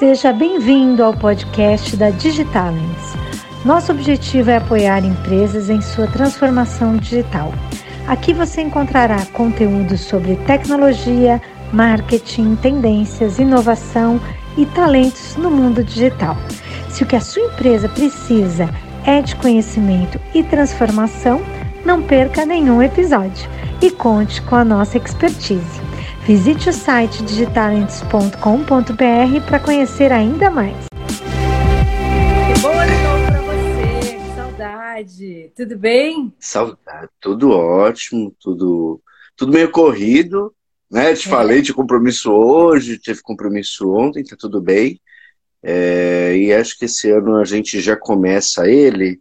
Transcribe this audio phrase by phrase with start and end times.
[0.00, 3.12] Seja bem-vindo ao podcast da Digitalents.
[3.66, 7.52] Nosso objetivo é apoiar empresas em sua transformação digital.
[8.08, 11.38] Aqui você encontrará conteúdo sobre tecnologia,
[11.70, 14.18] marketing, tendências, inovação
[14.56, 16.34] e talentos no mundo digital.
[16.88, 18.70] Se o que a sua empresa precisa
[19.04, 21.42] é de conhecimento e transformação,
[21.84, 23.46] não perca nenhum episódio
[23.82, 25.79] e conte com a nossa expertise.
[26.26, 30.76] Visite o site digitalents.com.br para conhecer ainda mais.
[32.60, 32.92] Boa noite
[33.26, 35.52] para você, que saudade.
[35.56, 36.30] Tudo bem?
[36.38, 39.00] Saudade, tudo ótimo, tudo,
[39.34, 40.54] tudo meio corrido,
[40.90, 41.14] né?
[41.14, 41.30] Te é.
[41.30, 45.00] falei de compromisso hoje, teve compromisso ontem, tá tudo bem.
[45.62, 49.18] É, e acho que esse ano a gente já começa ele,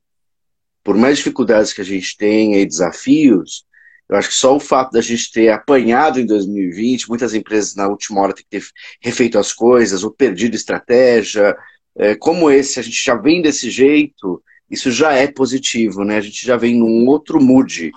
[0.83, 3.65] por mais dificuldades que a gente tenha e desafios,
[4.09, 7.87] eu acho que só o fato da gente ter apanhado em 2020, muitas empresas na
[7.87, 8.65] última hora têm que ter
[8.99, 11.55] refeito as coisas, ou perdido estratégia,
[11.95, 16.17] é, como esse, a gente já vem desse jeito, isso já é positivo, né?
[16.17, 17.91] A gente já vem num outro mood.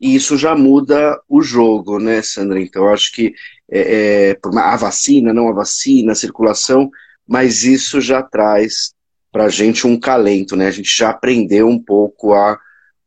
[0.00, 2.60] E isso já muda o jogo, né, Sandra?
[2.60, 3.34] Então, eu acho que
[3.70, 6.90] é, é, a vacina, não a vacina, a circulação,
[7.26, 8.94] mas isso já traz
[9.30, 10.66] para a gente um calento, né?
[10.66, 12.58] A gente já aprendeu um pouco a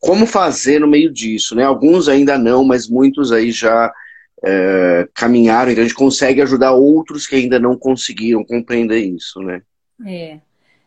[0.05, 1.63] como fazer no meio disso, né?
[1.63, 3.91] Alguns ainda não, mas muitos aí já
[4.43, 9.63] é, caminharam, então a gente consegue ajudar outros que ainda não conseguiram compreender isso, né?
[10.05, 10.39] É.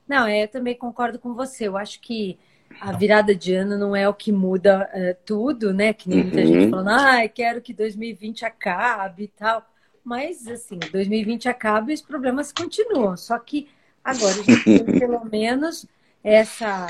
[0.07, 1.67] Não, é, eu também concordo com você.
[1.67, 2.39] Eu acho que
[2.81, 5.93] a virada de ano não é o que muda é, tudo, né?
[5.93, 6.47] Que nem muita uhum.
[6.47, 9.69] gente falando, ah, quero que 2020 acabe e tal.
[10.05, 13.17] Mas, assim, 2020 acaba e os problemas continuam.
[13.17, 13.69] Só que
[14.03, 15.85] agora a gente tem pelo menos
[16.23, 16.87] essa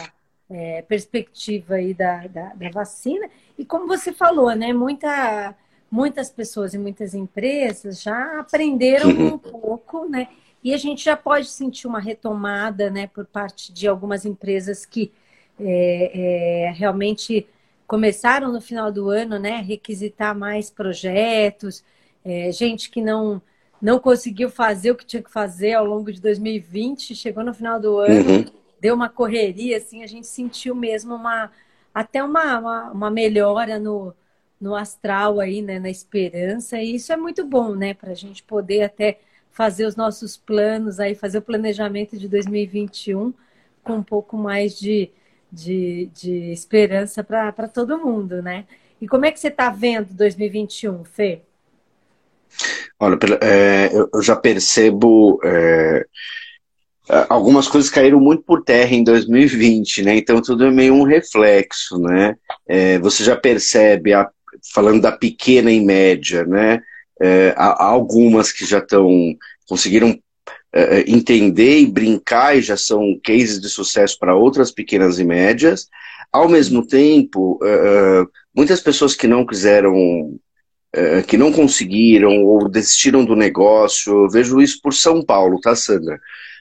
[0.51, 3.29] é, perspectiva aí da, da, da, vacina.
[3.59, 5.55] E como você falou, né, muita,
[5.91, 9.35] muitas pessoas e muitas empresas já aprenderam uhum.
[9.35, 10.29] um pouco, né?
[10.63, 15.13] E a gente já pode sentir uma retomada, né, por parte de algumas empresas que
[15.61, 17.47] é, é, realmente
[17.87, 21.85] começaram no final do ano, né, requisitar mais projetos,
[22.25, 23.41] é, gente que não
[23.81, 27.79] não conseguiu fazer o que tinha que fazer ao longo de 2020, chegou no final
[27.79, 31.51] do ano, uhum deu uma correria, assim, a gente sentiu mesmo uma
[31.95, 34.15] até uma, uma, uma melhora no,
[34.61, 38.43] no astral aí, né, na esperança, e isso é muito bom, né, para a gente
[38.43, 39.19] poder até
[39.51, 43.35] fazer os nossos planos aí, fazer o planejamento de 2021
[43.83, 45.11] com um pouco mais de,
[45.51, 48.67] de, de esperança para todo mundo, né?
[49.01, 51.43] E como é que você está vendo 2021, Fê?
[53.01, 56.07] Olha, é, eu já percebo é,
[57.29, 60.17] algumas coisas caíram muito por terra em 2020, né?
[60.17, 62.37] Então tudo é meio um reflexo, né?
[62.67, 64.29] É, você já percebe, a,
[64.75, 66.81] falando da pequena e média, né?
[67.21, 69.35] É, há, algumas que já estão
[69.67, 70.19] conseguiram
[70.73, 75.25] é, é, entender e brincar e já são cases de sucesso para outras pequenas e
[75.25, 75.89] médias.
[76.31, 80.39] Ao mesmo tempo, é, muitas pessoas que não quiseram
[81.27, 86.19] que não conseguiram ou desistiram do negócio, eu vejo isso por São Paulo, tá, Sandra?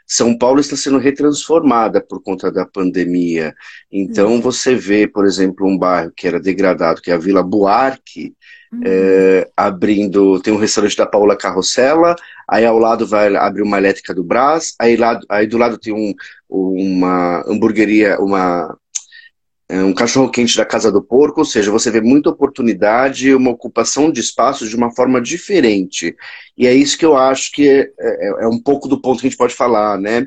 [0.07, 3.53] São Paulo está sendo retransformada por conta da pandemia.
[3.91, 4.41] Então uhum.
[4.41, 8.33] você vê, por exemplo, um bairro que era degradado, que é a Vila Buarque,
[8.71, 8.81] uhum.
[8.85, 12.15] é, abrindo, tem um restaurante da Paula Carrossela,
[12.47, 15.93] aí ao lado vai abrir uma elétrica do Brás, aí, lá, aí do lado tem
[15.93, 16.13] um,
[16.49, 18.76] uma hamburgueria, uma
[19.69, 24.09] é um cachorro-quente da Casa do Porco, ou seja, você vê muita oportunidade, uma ocupação
[24.09, 26.15] de espaços de uma forma diferente.
[26.57, 29.27] E é isso que eu acho que é, é, é um pouco do ponto que
[29.27, 30.25] a gente pode falar, né?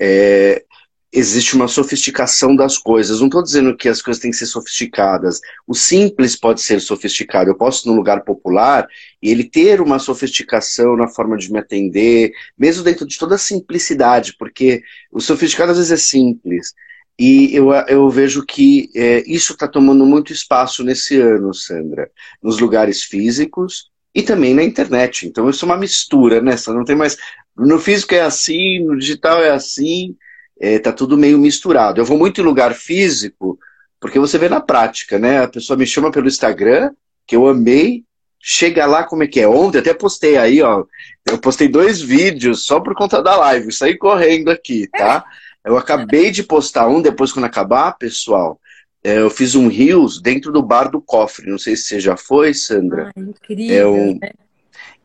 [0.00, 0.64] É,
[1.12, 3.20] existe uma sofisticação das coisas.
[3.20, 5.40] Não estou dizendo que as coisas têm que ser sofisticadas.
[5.66, 7.50] O simples pode ser sofisticado.
[7.50, 8.88] Eu posso ir num lugar popular
[9.22, 13.38] e ele ter uma sofisticação na forma de me atender, mesmo dentro de toda a
[13.38, 16.74] simplicidade, porque o sofisticado às vezes é simples.
[17.22, 22.10] E eu, eu vejo que é, isso está tomando muito espaço nesse ano, Sandra,
[22.42, 25.26] nos lugares físicos e também na internet.
[25.26, 26.56] Então isso é uma mistura, né?
[26.68, 27.18] Não tem mais.
[27.54, 30.16] No físico é assim, no digital é assim,
[30.58, 32.00] é, tá tudo meio misturado.
[32.00, 33.58] Eu vou muito em lugar físico,
[34.00, 35.42] porque você vê na prática, né?
[35.42, 36.90] A pessoa me chama pelo Instagram,
[37.26, 38.02] que eu amei,
[38.40, 39.46] chega lá, como é que é?
[39.46, 40.86] Ontem até postei aí, ó.
[41.30, 45.22] Eu postei dois vídeos só por conta da live, saí correndo aqui, tá?
[45.64, 48.58] Eu acabei de postar um, depois quando acabar, pessoal,
[49.02, 51.50] é, eu fiz um Rios dentro do bar do cofre.
[51.50, 53.10] Não sei se você já foi, Sandra.
[53.16, 54.18] Ah, incrível, é um...
[54.20, 54.30] né?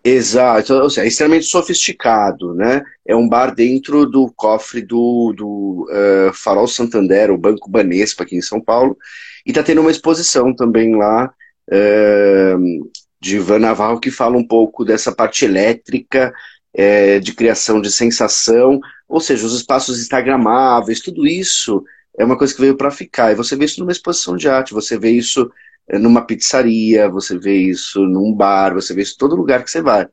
[0.08, 2.84] Exato, ou seja, é extremamente sofisticado, né?
[3.04, 8.36] É um bar dentro do cofre do, do uh, Farol Santander, o Banco Banespa, aqui
[8.36, 8.96] em São Paulo,
[9.44, 11.34] e está tendo uma exposição também lá
[11.72, 16.32] uh, de Ivan Navarro que fala um pouco dessa parte elétrica,
[16.76, 21.84] uh, de criação de sensação, Ou seja, os espaços instagramáveis, tudo isso
[22.18, 23.32] é uma coisa que veio para ficar.
[23.32, 25.52] E você vê isso numa exposição de arte, você vê isso
[25.88, 29.70] eh, numa pizzaria, você vê isso num bar, você vê isso em todo lugar que
[29.70, 30.08] você vai.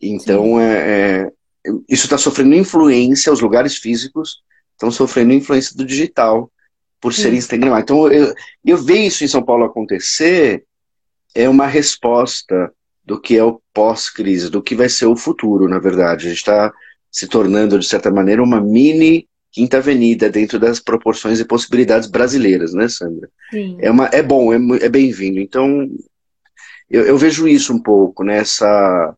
[0.00, 1.30] Então, é, é,
[1.88, 6.50] isso está sofrendo influência, os lugares físicos estão sofrendo influência do digital
[7.00, 7.22] por Sim.
[7.22, 7.84] serem instagramáveis.
[7.84, 8.34] Então, eu,
[8.64, 10.64] eu ver isso em São Paulo acontecer
[11.34, 12.72] é uma resposta
[13.08, 16.26] do que é o pós-crise, do que vai ser o futuro, na verdade.
[16.26, 16.70] A gente está
[17.10, 22.74] se tornando, de certa maneira, uma mini Quinta Avenida dentro das proporções e possibilidades brasileiras,
[22.74, 23.30] né, Sandra?
[23.50, 23.78] Sim.
[23.80, 25.40] É, uma, é bom, é, é bem-vindo.
[25.40, 25.90] Então,
[26.90, 29.14] eu, eu, vejo isso um pouco, nessa né,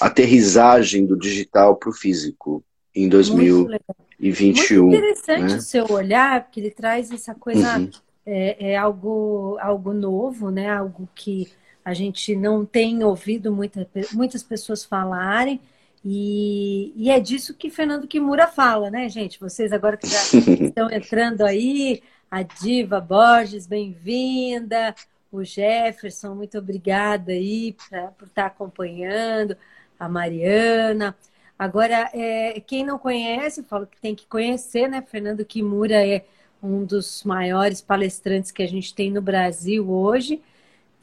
[0.00, 2.64] aterrissagem do digital para o físico
[2.94, 4.84] em 2021.
[4.84, 5.56] Muito interessante né?
[5.56, 7.90] o seu olhar, porque ele traz essa coisa, uhum.
[8.24, 10.70] é, é, algo, algo novo, né?
[10.70, 11.48] algo que
[11.84, 15.60] a gente não tem ouvido muita, muitas pessoas falarem,
[16.04, 19.40] e, e, é disso que Fernando Kimura fala, né, gente?
[19.40, 20.18] Vocês agora que já
[20.60, 24.94] estão entrando aí, a Diva Borges, bem-vinda,
[25.32, 29.56] o Jefferson, muito obrigada aí pra, por estar acompanhando,
[29.98, 31.16] a Mariana.
[31.58, 35.00] Agora, é, quem não conhece, eu falo que tem que conhecer, né?
[35.00, 36.24] Fernando Kimura é
[36.62, 40.42] um dos maiores palestrantes que a gente tem no Brasil hoje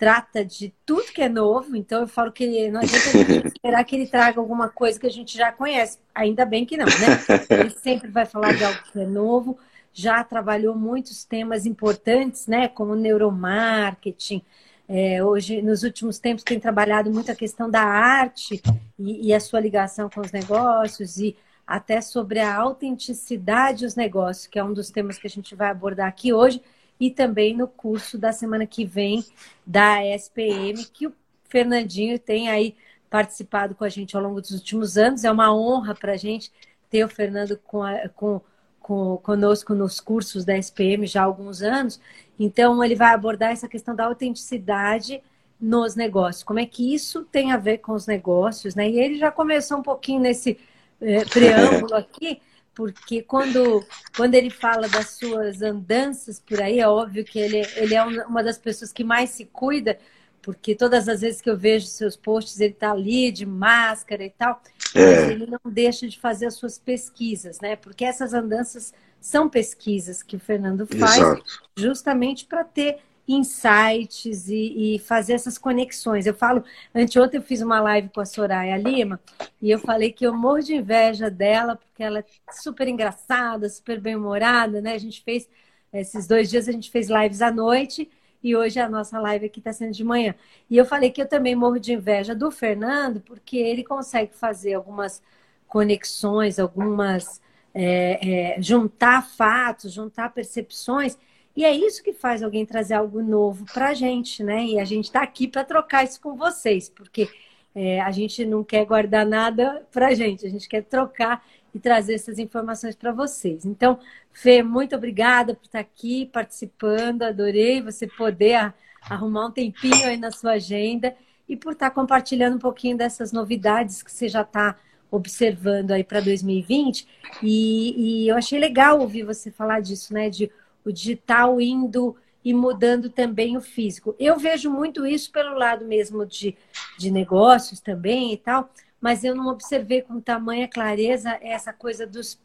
[0.02, 4.08] trata de tudo que é novo, então eu falo que não adianta esperar que ele
[4.08, 6.00] traga alguma coisa que a gente já conhece.
[6.16, 7.40] Ainda bem que não, né?
[7.52, 9.60] Ele sempre vai falar de algo que é novo,
[9.94, 12.68] já trabalhou muitos temas importantes, né?
[12.68, 14.42] Como neuromarketing.
[14.90, 18.60] É, hoje, nos últimos tempos, tem trabalhado muito a questão da arte
[18.98, 21.38] e, e a sua ligação com os negócios e
[21.68, 25.70] até sobre a autenticidade dos negócios, que é um dos temas que a gente vai
[25.70, 26.60] abordar aqui hoje
[27.02, 29.26] e também no curso da semana que vem
[29.66, 31.14] da SPM, que o
[31.50, 32.76] Fernandinho tem aí
[33.10, 35.24] participado com a gente ao longo dos últimos anos.
[35.24, 36.52] É uma honra para a gente
[36.92, 38.40] ter o Fernando com, a, com,
[38.80, 42.00] com, conosco nos cursos da SPM já há alguns anos.
[42.40, 45.24] Então, ele vai abordar essa questão da autenticidade
[45.60, 46.44] nos negócios.
[46.44, 48.88] Como é que isso tem a ver com os negócios, né?
[48.88, 50.56] E ele já começou um pouquinho nesse
[51.02, 52.40] eh, preâmbulo aqui,
[52.74, 53.86] porque quando,
[54.16, 58.44] quando ele fala das suas andanças por aí, é óbvio que ele, ele é uma
[58.44, 60.00] das pessoas que mais se cuida,
[60.42, 64.30] porque todas as vezes que eu vejo seus posts, ele está ali de máscara e
[64.30, 64.62] tal,
[64.96, 65.06] é.
[65.06, 67.76] mas ele não deixa de fazer as suas pesquisas, né?
[67.76, 71.44] Porque essas andanças são pesquisas que o Fernando faz Exato.
[71.78, 76.26] justamente para ter insights e, e, fazer essas conexões.
[76.26, 76.64] Eu falo,
[76.94, 79.20] anteontem eu fiz uma live com a Soraya Lima
[79.62, 84.00] e eu falei que eu morro de inveja dela, porque ela é super engraçada, super
[84.00, 84.94] bem-humorada, né?
[84.94, 85.50] A gente fez,
[85.94, 88.10] esses dois dias a gente fez lives à noite
[88.44, 90.36] e hoje a nossa live aqui está sendo de manhã.
[90.70, 94.74] E eu falei que eu também morro de inveja do Fernando, porque ele consegue fazer
[94.74, 95.22] algumas
[95.68, 97.42] conexões, algumas.
[97.74, 101.18] É, é, juntar fatos, juntar percepções
[101.56, 104.66] e é isso que faz alguém trazer algo novo para a gente, né?
[104.66, 107.30] E a gente está aqui para trocar isso com vocês, porque
[107.76, 111.44] é, a gente não quer guardar nada para a gente, a gente quer trocar
[111.74, 113.66] e trazer essas informações para vocês.
[113.66, 114.00] Então,
[114.32, 118.74] Fê, muito obrigada por estar aqui participando, adorei você poder
[119.10, 121.16] arrumar um tempinho aí na sua agenda
[121.48, 124.78] e por estar compartilhando um pouquinho dessas novidades que você já está
[125.10, 127.08] observando aí para 2020.
[127.44, 130.30] E, e eu achei legal ouvir você falar disso, né?
[130.30, 130.50] De
[130.86, 134.16] o digital indo e mudando também o físico.
[134.20, 136.58] Eu vejo muito isso pelo lado mesmo de,
[136.98, 138.70] de negócios também e tal,
[139.00, 142.40] mas eu não observei com tamanha clareza essa coisa dos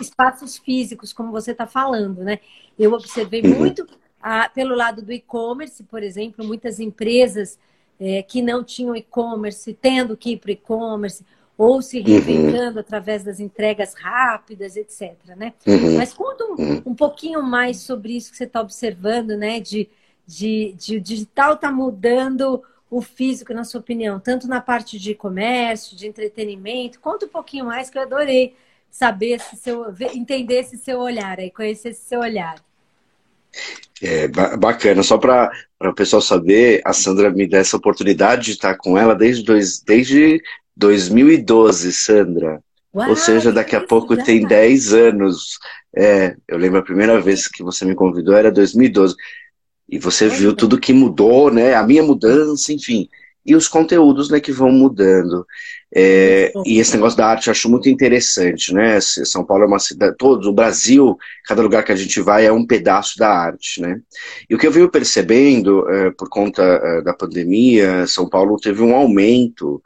[0.00, 2.40] espaços físicos, como você está falando, né?
[2.78, 3.58] Eu observei uhum.
[3.58, 3.86] muito
[4.20, 7.58] a, pelo lado do e-commerce, por exemplo, muitas empresas
[7.98, 11.24] é, que não tinham e-commerce tendo que ir para o e-commerce,
[11.56, 12.04] ou se uhum.
[12.04, 12.80] reinventando uhum.
[12.80, 15.14] através das entregas rápidas, etc.
[15.36, 15.52] Né?
[15.66, 15.96] Uhum.
[15.96, 16.82] Mas conta um, uhum.
[16.86, 19.60] um, pouquinho mais sobre isso que você está observando, né?
[19.60, 19.88] De,
[20.26, 25.14] de, de o digital está mudando o físico, na sua opinião, tanto na parte de
[25.14, 27.00] comércio, de entretenimento.
[27.00, 28.54] Conta um pouquinho mais, que eu adorei
[28.90, 32.56] saber seu, entender esse seu olhar aí, conhecer esse seu olhar.
[34.02, 38.76] É bacana, só para o pessoal saber, a Sandra me dá essa oportunidade de estar
[38.76, 40.42] com ela desde, dois, desde
[40.76, 42.62] 2012, Sandra.
[42.94, 45.58] Uau, Ou seja, daqui a pouco tem 10 anos.
[45.96, 49.14] É, eu lembro a primeira vez que você me convidou era 2012.
[49.88, 51.74] E você viu tudo que mudou, né?
[51.74, 53.08] A minha mudança, enfim.
[53.44, 55.44] E os conteúdos né, que vão mudando.
[55.94, 59.00] É, e esse negócio da arte eu acho muito interessante, né?
[59.00, 62.52] São Paulo é uma cidade, todo o Brasil, cada lugar que a gente vai é
[62.52, 64.00] um pedaço da arte, né?
[64.48, 68.82] E o que eu venho percebendo, é, por conta é, da pandemia, São Paulo teve
[68.82, 69.80] um aumento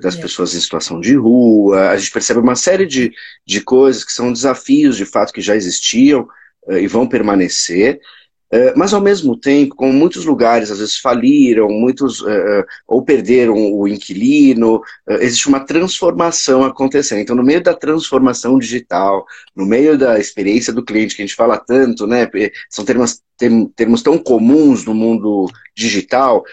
[0.00, 0.20] das é.
[0.20, 3.12] pessoas em situação de rua, a gente percebe uma série de,
[3.46, 6.28] de coisas que são desafios de fato que já existiam
[6.66, 8.00] uh, e vão permanecer.
[8.52, 13.54] Uh, mas ao mesmo tempo, como muitos lugares às vezes faliram, muitos uh, ou perderam
[13.72, 14.82] o inquilino,
[15.20, 17.20] existe uma transformação acontecendo.
[17.20, 21.36] Então, no meio da transformação digital, no meio da experiência do cliente que a gente
[21.36, 22.28] fala tanto, né,
[22.68, 23.22] são termos,
[23.76, 25.46] termos tão comuns no mundo
[25.76, 26.44] digital,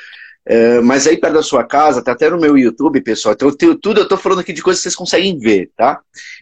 [0.49, 3.33] é, mas aí perto da sua casa, tá até no meu YouTube, pessoal.
[3.33, 5.99] Então, eu tenho tudo, eu tô falando aqui de coisas que vocês conseguem ver, tá?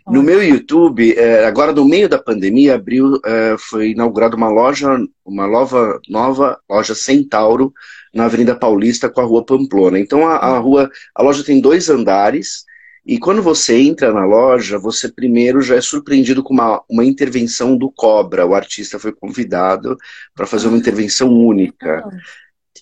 [0.07, 4.95] No meu YouTube, é, agora no meio da pandemia, abriu, é, foi inaugurada uma loja,
[5.25, 7.74] uma nova, nova loja Centauro
[8.13, 10.00] na Avenida Paulista com a Rua Pamplona.
[10.00, 12.63] Então, a, a rua, a loja tem dois andares.
[13.03, 17.75] E quando você entra na loja, você primeiro já é surpreendido com uma, uma intervenção
[17.75, 18.45] do Cobra.
[18.45, 19.97] O artista foi convidado
[20.35, 20.79] para fazer uma ah.
[20.79, 22.03] intervenção única.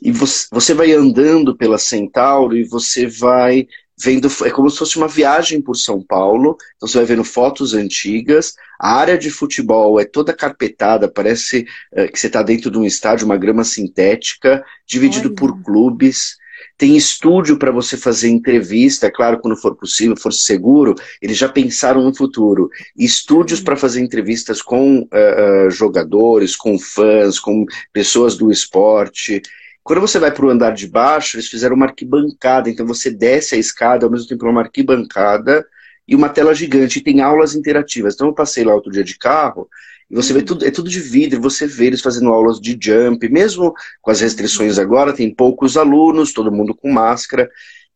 [0.04, 3.66] E você, você vai andando pela Centauro e você vai
[3.98, 7.74] vendo, é como se fosse uma viagem por São Paulo, então você vai vendo fotos
[7.74, 12.78] antigas, a área de futebol é toda carpetada, parece uh, que você está dentro de
[12.78, 15.36] um estádio, uma grama sintética, dividido Olha.
[15.36, 16.36] por clubes,
[16.78, 21.48] tem estúdio para você fazer entrevista, é claro, quando for possível, for seguro, eles já
[21.48, 22.70] pensaram no futuro.
[22.98, 29.42] Estúdios para fazer entrevistas com uh, jogadores, com fãs, com pessoas do esporte.
[29.84, 33.56] Quando você vai para o andar de baixo, eles fizeram uma arquibancada, então você desce
[33.56, 35.66] a escada, ao mesmo tempo uma arquibancada
[36.08, 38.14] e uma tela gigante, e tem aulas interativas.
[38.14, 39.70] Então eu passei lá outro dia de carro,
[40.10, 40.46] e você vê uhum.
[40.46, 44.22] tudo, é tudo de vidro, você vê eles fazendo aulas de jump, mesmo com as
[44.22, 47.50] restrições agora, tem poucos alunos, todo mundo com máscara,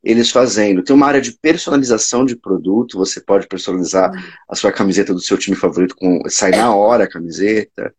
[0.04, 0.84] eles fazendo.
[0.84, 4.22] Tem uma área de personalização de produto, você pode personalizar uhum.
[4.50, 7.94] a sua camiseta do seu time favorito, com sai na hora a camiseta.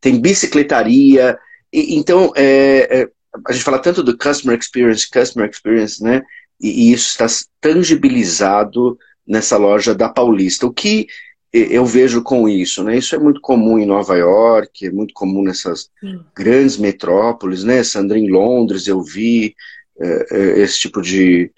[0.00, 1.38] Tem bicicletaria,
[1.72, 3.08] e, então, é, é,
[3.46, 6.22] a gente fala tanto do customer experience, customer experience, né?
[6.60, 7.26] E, e, isso está
[7.60, 10.66] tangibilizado nessa loja da Paulista.
[10.66, 11.06] O que
[11.52, 12.98] eu vejo com isso, né?
[12.98, 16.20] Isso é muito comum em Nova York, é muito comum nessas Sim.
[16.36, 17.82] grandes metrópoles, né?
[17.82, 19.54] Sandra, em Londres eu vi
[19.98, 21.50] é, é, esse tipo de,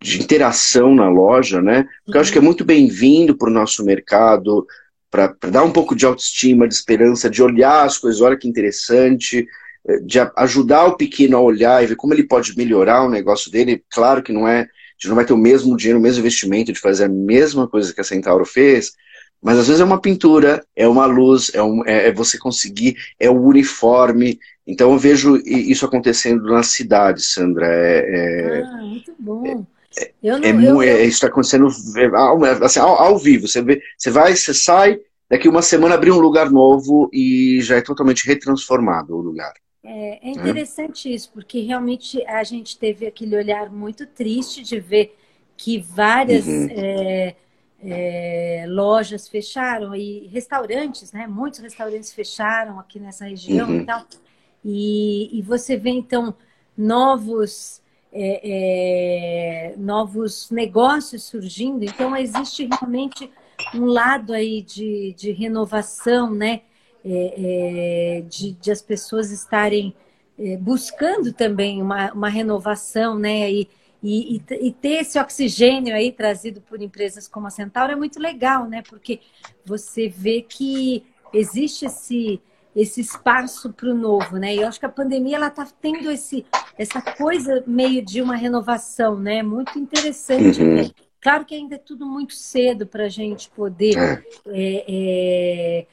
[0.00, 1.82] de interação na loja, né?
[2.04, 2.14] Porque uhum.
[2.16, 2.46] eu acho que é uhum.
[2.46, 4.66] muito bem-vindo para o nosso mercado,
[5.10, 9.46] para dar um pouco de autoestima, de esperança, de olhar as coisas, olha que interessante,
[10.04, 13.82] de ajudar o pequeno a olhar e ver como ele pode melhorar o negócio dele.
[13.90, 14.64] Claro que não é, a
[14.98, 17.94] gente não vai ter o mesmo dinheiro, o mesmo investimento de fazer a mesma coisa
[17.94, 18.92] que a Centauro fez,
[19.40, 22.96] mas às vezes é uma pintura, é uma luz, é, um, é, é você conseguir,
[23.18, 24.38] é o uniforme.
[24.66, 27.66] Então eu vejo isso acontecendo na cidade, Sandra.
[27.66, 29.64] É, é, ah, muito bom.
[29.96, 31.68] É, eu não, é, eu, é, isso está acontecendo
[32.62, 33.46] assim, ao, ao, vivo.
[33.46, 34.98] Você, vê, você vai, você sai,
[35.30, 39.52] daqui uma semana abrir um lugar novo e já é totalmente retransformado o lugar.
[39.90, 41.14] É, é interessante é.
[41.14, 45.16] isso, porque realmente a gente teve aquele olhar muito triste de ver
[45.56, 46.68] que várias uhum.
[46.70, 47.34] é,
[47.82, 51.26] é, lojas fecharam e restaurantes, né?
[51.26, 53.80] Muitos restaurantes fecharam aqui nessa região uhum.
[53.80, 54.04] e tal.
[54.62, 56.34] E, e você vê então
[56.76, 57.80] novos
[58.12, 61.82] é, é, novos negócios surgindo.
[61.82, 63.30] Então existe realmente
[63.74, 66.60] um lado aí de, de renovação, né?
[67.10, 69.94] É, é, de, de, as pessoas estarem
[70.38, 73.50] é, buscando também uma, uma renovação, né?
[73.50, 73.68] E,
[74.02, 78.68] e, e, ter esse oxigênio aí trazido por empresas como a Centauro é muito legal,
[78.68, 78.82] né?
[78.88, 79.20] Porque
[79.64, 82.40] você vê que existe esse,
[82.76, 84.54] esse espaço para o novo, né?
[84.54, 86.44] E eu acho que a pandemia ela está tendo esse,
[86.76, 89.42] essa coisa meio de uma renovação, né?
[89.42, 90.62] Muito interessante.
[90.62, 90.76] Uhum.
[90.76, 90.90] Né?
[91.20, 94.84] Claro que ainda é tudo muito cedo para a gente poder é, é,
[95.80, 95.86] é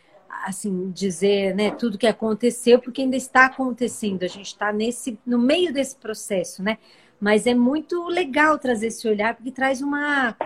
[0.45, 4.21] assim dizer né, tudo que aconteceu, porque ainda está acontecendo.
[4.21, 6.77] A gente está nesse no meio desse processo, né?
[7.19, 10.37] Mas é muito legal trazer esse olhar, porque traz uma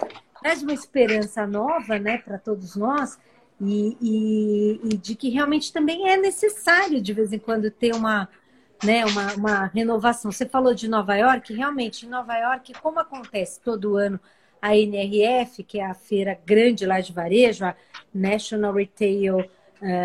[0.41, 3.20] traz uma esperança nova, né, para todos nós.
[3.62, 8.29] E, e, e, de que realmente também é necessário de vez em quando ter uma,
[8.82, 10.32] né, uma, uma renovação.
[10.32, 14.18] Você falou de Nova York, realmente, em Nova York, como acontece todo ano
[14.62, 17.75] a NRF, que é a feira grande lá de varejo, a
[18.13, 19.44] National Retail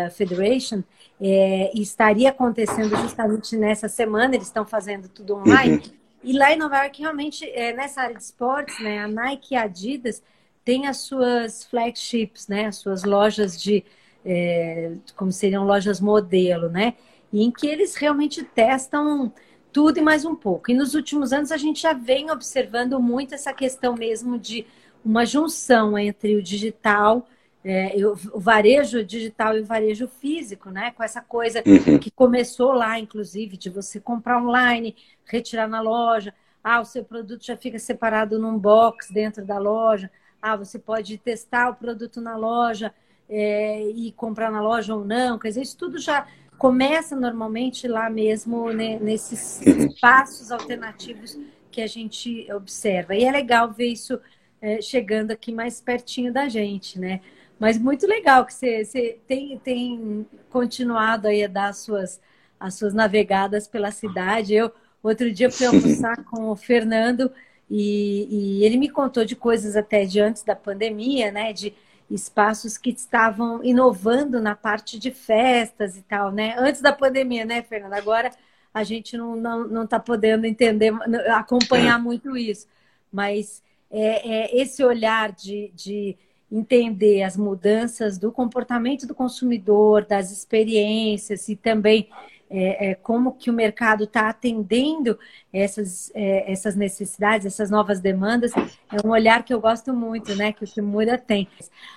[0.09, 0.83] Federation,
[1.19, 5.75] é, estaria acontecendo justamente nessa semana, eles estão fazendo tudo online.
[5.77, 5.93] Uhum.
[6.23, 9.57] E lá em Nova York, realmente, é, nessa área de esportes, né, a Nike e
[9.57, 10.23] a Adidas
[10.63, 13.83] têm as suas flagships, né, as suas lojas de,
[14.25, 16.95] é, como seriam lojas modelo, né,
[17.31, 19.31] em que eles realmente testam
[19.71, 20.71] tudo e mais um pouco.
[20.71, 24.65] E nos últimos anos a gente já vem observando muito essa questão mesmo de
[25.03, 27.27] uma junção entre o digital
[27.67, 30.91] é, eu, o varejo digital e o varejo físico, né?
[30.91, 31.97] Com essa coisa uhum.
[31.97, 34.95] que começou lá, inclusive, de você comprar online,
[35.25, 36.31] retirar na loja.
[36.63, 40.11] Ah, o seu produto já fica separado num box dentro da loja.
[40.39, 42.93] Ah, você pode testar o produto na loja
[43.27, 45.39] é, e comprar na loja ou não.
[45.39, 46.27] Quer dizer, isso tudo já
[46.59, 51.35] começa normalmente lá mesmo né, nesses espaços alternativos
[51.71, 53.15] que a gente observa.
[53.15, 54.19] E é legal ver isso
[54.61, 57.21] é, chegando aqui mais pertinho da gente, né?
[57.65, 62.21] Mas muito legal que você, você tem, tem continuado aí a dar as suas,
[62.59, 64.53] as suas navegadas pela cidade.
[64.53, 67.31] Eu, outro dia, fui almoçar com o Fernando
[67.67, 68.27] e,
[68.59, 71.51] e, ele me contou de coisas até de antes da pandemia, né?
[71.53, 71.73] De
[72.07, 76.53] espaços que estavam inovando na parte de festas e tal, né?
[76.59, 77.93] Antes da pandemia, né, Fernando?
[77.93, 78.29] Agora
[78.71, 80.93] a gente não está não, não tá podendo entender,
[81.31, 82.67] acompanhar muito isso.
[83.11, 86.15] Mas é, é esse olhar de, de
[86.51, 92.09] entender as mudanças do comportamento do consumidor, das experiências e também
[92.49, 95.17] é, é, como que o mercado está atendendo
[95.51, 100.53] essas, é, essas necessidades, essas novas demandas, é um olhar que eu gosto muito, né?
[100.53, 101.47] Que o Kimura tem.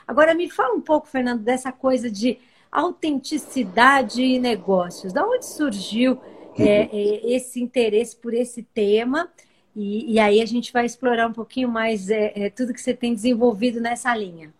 [0.06, 2.38] Agora me fala um pouco, Fernando, dessa coisa de
[2.72, 5.12] autenticidade e negócios.
[5.12, 6.18] Da onde surgiu
[6.58, 6.88] é, uhum.
[6.92, 9.30] é, esse interesse por esse tema?
[9.80, 12.92] E, e, aí a gente vai explorar um pouquinho mais é, é, tudo que você
[12.92, 14.52] tem desenvolvido nessa linha.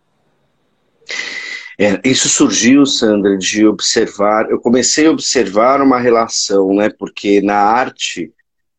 [1.77, 4.49] É, isso surgiu, Sandra, de observar.
[4.49, 6.89] Eu comecei a observar uma relação, né?
[6.89, 8.31] Porque na arte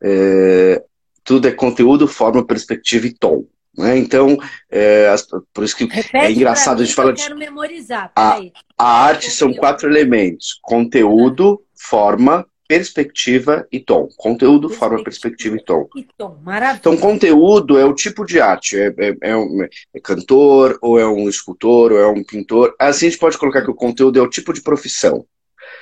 [0.02, 0.82] é,
[1.22, 3.44] tudo é conteúdo, forma, perspectiva e tom.
[3.76, 3.98] Né?
[3.98, 4.38] Então,
[4.70, 5.14] é,
[5.52, 7.34] por isso que Repete é engraçado mim, a gente falar de.
[7.34, 8.12] memorizar.
[8.16, 8.40] A,
[8.78, 14.08] a arte são quatro elementos: conteúdo, forma, perspectiva e tom.
[14.16, 15.88] Conteúdo, perspectiva forma, perspectiva e tom.
[15.96, 16.78] E tom, maravilha.
[16.78, 18.78] Então, conteúdo é o tipo de arte.
[18.78, 22.72] É, é, é, um, é, cantor, ou é um escultor, ou é um pintor.
[22.78, 25.26] Assim a gente pode colocar que o conteúdo é o tipo de profissão.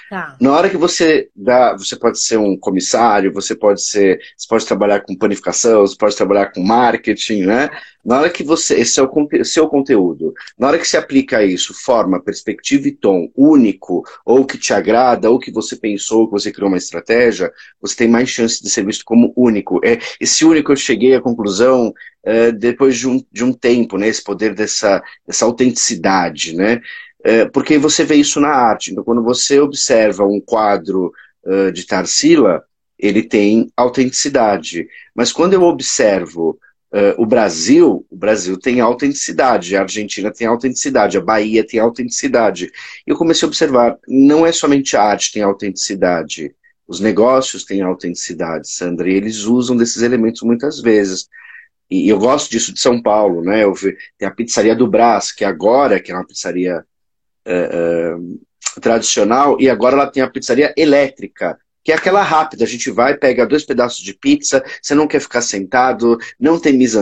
[0.08, 0.36] Tá.
[0.40, 4.64] Na hora que você dá, você pode ser um comissário, você pode ser, você pode
[4.64, 7.68] trabalhar com panificação, você pode trabalhar com marketing, né?
[8.02, 10.32] Na hora que você, esse é o seu conteúdo.
[10.58, 15.30] Na hora que se aplica isso, forma, perspectiva e tom único, ou que te agrada,
[15.30, 18.86] ou que você pensou, que você criou uma estratégia, você tem mais chance de ser
[18.86, 19.78] visto como único.
[19.84, 21.92] É, esse único eu cheguei à conclusão
[22.24, 24.08] é, depois de um, de um tempo, né?
[24.08, 26.80] Esse poder dessa, dessa autenticidade, né?
[27.28, 28.90] É, porque você vê isso na arte.
[28.90, 31.12] Então, quando você observa um quadro
[31.44, 32.64] uh, de Tarsila,
[32.98, 34.88] ele tem autenticidade.
[35.14, 36.58] Mas quando eu observo
[36.90, 42.72] uh, o Brasil, o Brasil tem autenticidade, a Argentina tem autenticidade, a Bahia tem autenticidade.
[43.06, 46.54] E eu comecei a observar, não é somente a arte tem autenticidade,
[46.86, 51.28] os negócios têm autenticidade, Sandra, e eles usam desses elementos muitas vezes.
[51.90, 53.64] E eu gosto disso de São Paulo, né?
[53.64, 56.82] Eu vi, tem a pizzaria do Brás, que agora, que é uma pizzaria
[57.48, 62.66] é, é, tradicional, e agora ela tem a pizzaria elétrica, que é aquela rápida, a
[62.66, 66.98] gente vai, pega dois pedaços de pizza, você não quer ficar sentado, não tem mise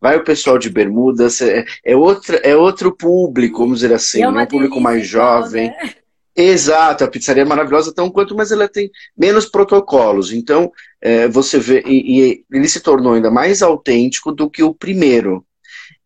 [0.00, 4.30] vai o pessoal de bermudas, é, é, outro, é outro público, vamos dizer assim, é
[4.30, 4.42] né?
[4.42, 5.68] um público mais jovem.
[5.68, 5.94] Né?
[6.34, 10.32] Exato, a pizzaria é maravilhosa, tão quanto, mas ela tem menos protocolos.
[10.32, 14.74] Então, é, você vê, e, e, ele se tornou ainda mais autêntico do que o
[14.74, 15.44] primeiro.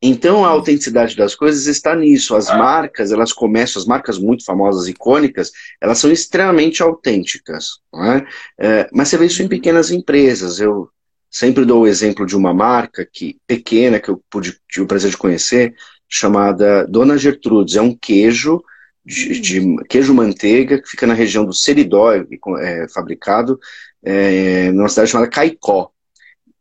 [0.02, 2.34] Então a autenticidade das coisas está nisso.
[2.34, 7.78] As marcas, elas começam, as marcas muito famosas, icônicas, elas são extremamente autênticas.
[7.94, 8.26] É?
[8.58, 10.58] É, mas você vê isso em pequenas empresas.
[10.58, 10.88] Eu
[11.30, 15.10] sempre dou o exemplo de uma marca que pequena, que eu pude, tive o prazer
[15.10, 15.72] de conhecer,
[16.08, 17.76] chamada Dona Gertrudes.
[17.76, 18.60] É um queijo
[19.04, 22.26] de, de queijo manteiga que fica na região do Seridó, é,
[22.60, 23.58] é fabricado
[24.02, 25.90] é, numa cidade chamada Caicó,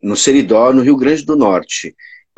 [0.01, 1.95] no Seridó, no Rio Grande do Norte.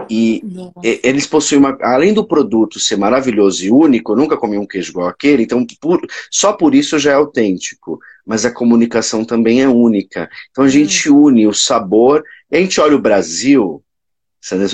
[0.10, 0.74] E Nossa.
[0.84, 1.78] eles possuem uma.
[1.82, 5.66] Além do produto ser maravilhoso e único, eu nunca comi um queijo igual aquele, então
[5.80, 8.00] por, só por isso já é autêntico.
[8.26, 10.30] Mas a comunicação também é única.
[10.52, 11.24] Então a gente hum.
[11.26, 12.24] une o sabor.
[12.52, 13.84] a gente olha o Brasil.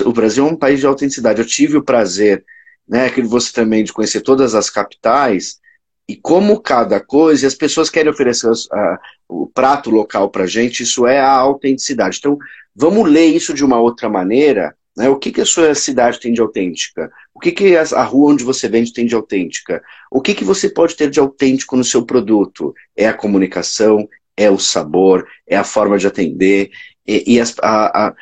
[0.04, 1.40] O Brasil é um país de autenticidade.
[1.40, 2.44] Eu tive o prazer,
[2.88, 5.60] né, que você também, de conhecer todas as capitais.
[6.08, 11.06] E como cada coisa, as pessoas querem oferecer a, o prato local para gente, isso
[11.06, 12.18] é a autenticidade.
[12.18, 12.36] Então,
[12.74, 15.08] vamos ler isso de uma outra maneira né?
[15.08, 17.10] O que, que a sua cidade tem de autêntica?
[17.34, 19.82] O que, que a rua onde você vende tem de autêntica?
[20.10, 22.74] O que, que você pode ter de autêntico no seu produto?
[22.96, 26.70] É a comunicação, é o sabor, é a forma de atender,
[27.06, 28.14] e, e as, a, a,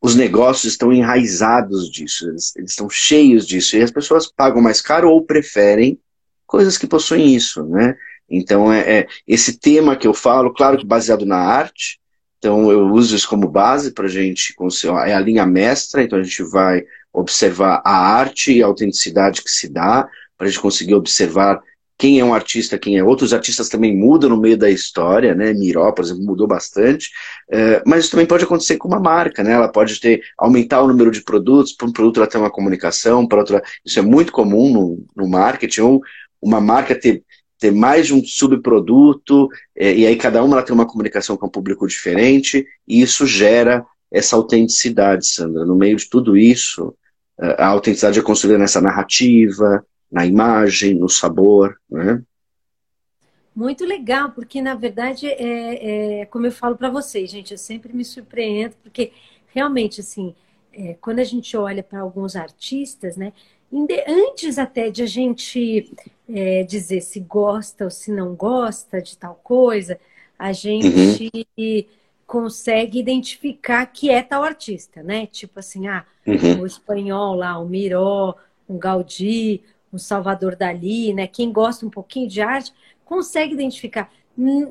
[0.00, 4.80] os negócios estão enraizados disso, eles, eles, estão cheios disso, e as pessoas pagam mais
[4.80, 5.98] caro ou preferem
[6.46, 7.96] coisas que possuem isso, né?
[8.28, 12.00] Então, é, é esse tema que eu falo, claro que baseado na arte,
[12.42, 14.52] então eu uso isso como base para a gente,
[15.06, 19.50] é a linha mestra, então a gente vai observar a arte e a autenticidade que
[19.50, 21.62] se dá, para a gente conseguir observar
[21.96, 23.24] quem é um artista, quem é outro.
[23.24, 25.52] Os artistas também mudam no meio da história, né?
[25.54, 27.10] Miró, por exemplo, mudou bastante.
[27.48, 29.52] É, mas isso também pode acontecer com uma marca, né?
[29.52, 33.24] Ela pode ter aumentar o número de produtos, para um produto ela ter uma comunicação,
[33.24, 33.62] para outra.
[33.86, 36.00] Isso é muito comum no, no marketing, ou
[36.42, 37.22] uma marca ter
[37.62, 41.46] ter mais de um subproduto, é, e aí cada uma ela tem uma comunicação com
[41.46, 45.64] um público diferente, e isso gera essa autenticidade, Sandra.
[45.64, 46.94] No meio de tudo isso,
[47.38, 52.22] a autenticidade é construída nessa narrativa, na imagem, no sabor, né?
[53.54, 57.92] Muito legal, porque na verdade é, é como eu falo para vocês, gente, eu sempre
[57.94, 59.12] me surpreendo, porque
[59.48, 60.34] realmente assim,
[60.72, 63.32] é, quando a gente olha para alguns artistas, né,
[64.06, 65.90] antes até de a gente
[66.28, 69.98] é, dizer se gosta ou se não gosta de tal coisa,
[70.38, 71.84] a gente uhum.
[72.26, 75.26] consegue identificar que é tal artista, né?
[75.26, 76.60] Tipo assim, ah, uhum.
[76.60, 78.34] o espanhol lá, o Miró,
[78.68, 81.26] um Gaudí, um Salvador Dali, né?
[81.26, 82.72] Quem gosta um pouquinho de arte
[83.04, 84.10] consegue identificar,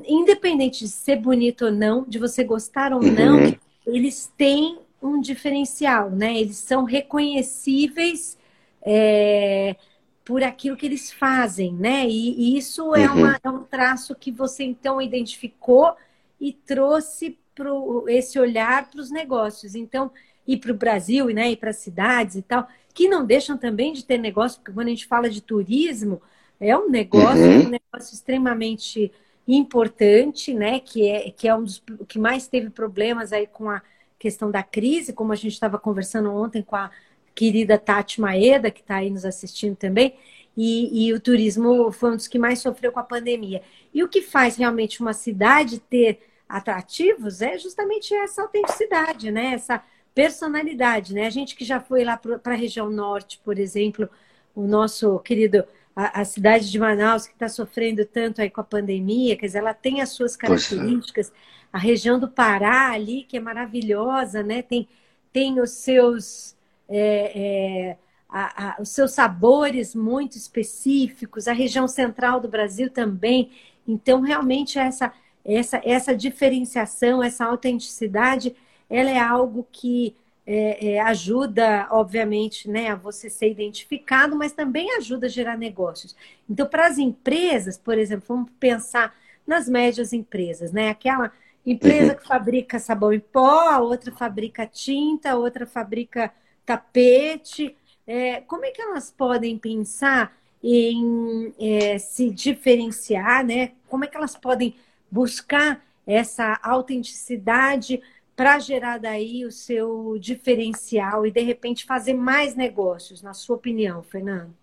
[0.06, 3.54] independente de ser bonito ou não, de você gostar ou não, uhum.
[3.86, 6.38] eles têm um diferencial, né?
[6.38, 8.36] Eles são reconhecíveis
[8.84, 9.76] é,
[10.24, 12.06] por aquilo que eles fazem, né?
[12.06, 13.18] E, e isso é, uhum.
[13.18, 15.94] uma, é, um traço que você então identificou
[16.40, 19.74] e trouxe pro, esse olhar para os negócios.
[19.74, 20.10] Então,
[20.46, 21.50] e para o Brasil, né?
[21.50, 24.88] E para as cidades e tal, que não deixam também de ter negócio, porque quando
[24.88, 26.20] a gente fala de turismo,
[26.60, 27.66] é um negócio, uhum.
[27.66, 29.10] um negócio extremamente
[29.46, 30.80] importante, né?
[30.80, 33.82] Que é, que é um dos que mais teve problemas aí com a
[34.18, 36.90] questão da crise, como a gente estava conversando ontem com a
[37.34, 40.14] querida Tati Maeda, que está aí nos assistindo também,
[40.56, 43.62] e, e, o turismo foi um dos que mais sofreu com a pandemia.
[43.92, 49.54] E o que faz realmente uma cidade ter atrativos é justamente essa autenticidade, né?
[49.54, 49.82] Essa
[50.14, 51.26] personalidade, né?
[51.26, 54.10] A gente que já foi lá para a região norte, por exemplo,
[54.54, 55.64] o nosso querido
[55.96, 59.58] a, a cidade de Manaus que está sofrendo tanto aí com a pandemia, quer dizer,
[59.58, 60.38] ela tem as suas é.
[60.38, 61.32] características.
[61.72, 64.60] A região do Pará ali que é maravilhosa, né?
[64.62, 64.86] Tem
[65.32, 66.54] tem os seus
[66.92, 73.50] é, é, a, a, os seus sabores muito específicos, a região central do Brasil também.
[73.88, 75.12] Então, realmente, essa,
[75.44, 78.54] essa, essa diferenciação, essa autenticidade,
[78.90, 80.14] ela é algo que
[80.46, 86.14] é, é, ajuda, obviamente, né, a você ser identificado, mas também ajuda a gerar negócios.
[86.48, 89.14] Então, para as empresas, por exemplo, vamos pensar
[89.46, 90.90] nas médias empresas, né?
[90.90, 91.32] Aquela
[91.64, 96.32] empresa que fabrica sabão em pó, a outra fabrica tinta, a outra fabrica
[96.64, 97.76] tapete.
[98.06, 103.72] É, como é que elas podem pensar em é, se diferenciar, né?
[103.88, 104.74] Como é que elas podem
[105.10, 108.00] buscar essa autenticidade
[108.34, 114.02] para gerar daí o seu diferencial e de repente fazer mais negócios, na sua opinião,
[114.02, 114.54] Fernando?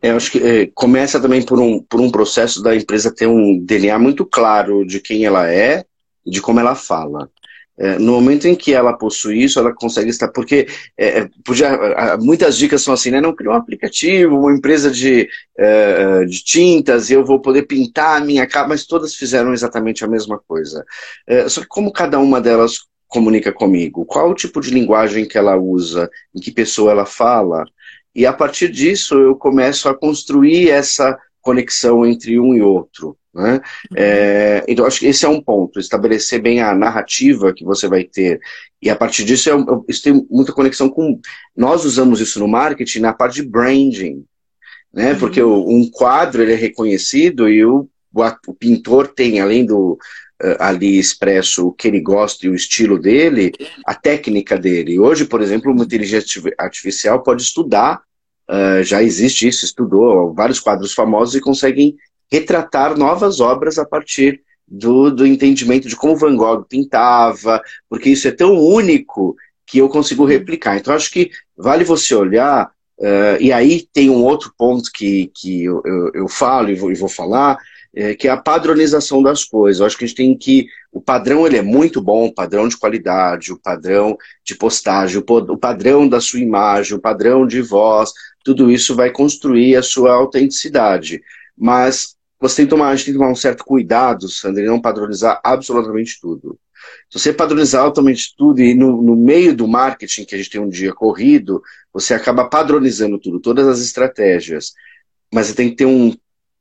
[0.00, 3.26] É, eu acho que é, começa também por um, por um processo da empresa ter
[3.26, 5.84] um DNA muito claro de quem ela é
[6.24, 7.30] e de como ela fala.
[7.78, 10.28] É, no momento em que ela possui isso, ela consegue estar.
[10.28, 13.20] Porque é, é podia, muitas dicas são assim, né?
[13.20, 18.24] Não criar um aplicativo, uma empresa de, é, de tintas, eu vou poder pintar a
[18.24, 20.84] minha cara, mas todas fizeram exatamente a mesma coisa.
[21.26, 24.06] É, só que como cada uma delas comunica comigo?
[24.06, 26.10] Qual o tipo de linguagem que ela usa?
[26.34, 27.64] Em que pessoa ela fala?
[28.14, 33.16] E a partir disso eu começo a construir essa conexão entre um e outro.
[33.34, 33.60] Né?
[33.96, 38.04] É, então, acho que esse é um ponto, estabelecer bem a narrativa que você vai
[38.04, 38.40] ter.
[38.80, 39.54] E a partir disso, é,
[39.88, 41.20] isso tem muita conexão com.
[41.56, 44.24] Nós usamos isso no marketing na parte de branding.
[44.92, 45.12] Né?
[45.12, 45.18] Uhum.
[45.18, 49.92] Porque o, um quadro ele é reconhecido e o, o, o pintor tem, além do
[50.42, 53.52] uh, ali expresso o que ele gosta e o estilo dele,
[53.86, 54.98] a técnica dele.
[54.98, 58.02] Hoje, por exemplo, uma inteligência artificial pode estudar,
[58.52, 61.96] uh, já existe isso, estudou vários quadros famosos e conseguem
[62.30, 68.28] retratar novas obras a partir do, do entendimento de como Van Gogh pintava, porque isso
[68.28, 69.36] é tão único
[69.66, 70.76] que eu consigo replicar.
[70.76, 75.64] Então, acho que vale você olhar, uh, e aí tem um outro ponto que, que
[75.64, 77.58] eu, eu, eu falo e vou, e vou falar,
[77.94, 79.80] é, que é a padronização das coisas.
[79.80, 80.66] Eu acho que a gente tem que.
[80.90, 85.24] O padrão ele é muito bom, o padrão de qualidade, o padrão de postagem, o,
[85.26, 88.12] o padrão da sua imagem, o padrão de voz,
[88.44, 91.22] tudo isso vai construir a sua autenticidade.
[91.56, 94.66] Mas você tem que tomar, a gente tem que tomar um certo cuidado, Sandra, e
[94.66, 96.58] não padronizar absolutamente tudo.
[97.08, 100.60] Se você padronizar altamente tudo e no, no, meio do marketing, que a gente tem
[100.60, 104.72] um dia corrido, você acaba padronizando tudo, todas as estratégias.
[105.32, 106.14] Mas você tem que ter um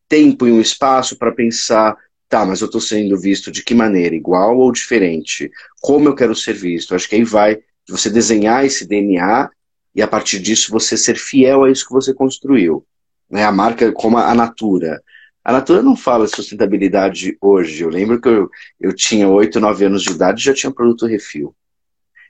[0.08, 1.98] tempo e um espaço para pensar,
[2.30, 4.14] tá, mas eu estou sendo visto de que maneira?
[4.14, 5.50] Igual ou diferente?
[5.80, 6.94] Como eu quero ser visto?
[6.94, 9.50] Acho que aí vai você desenhar esse DNA
[9.94, 12.86] e a partir disso você ser fiel a isso que você construiu.
[13.30, 13.44] né?
[13.44, 15.02] A marca como a Natura.
[15.44, 17.84] A Natura não fala sustentabilidade hoje.
[17.84, 18.50] Eu lembro que eu,
[18.80, 21.56] eu tinha 8, 9 anos de idade e já tinha produto refil.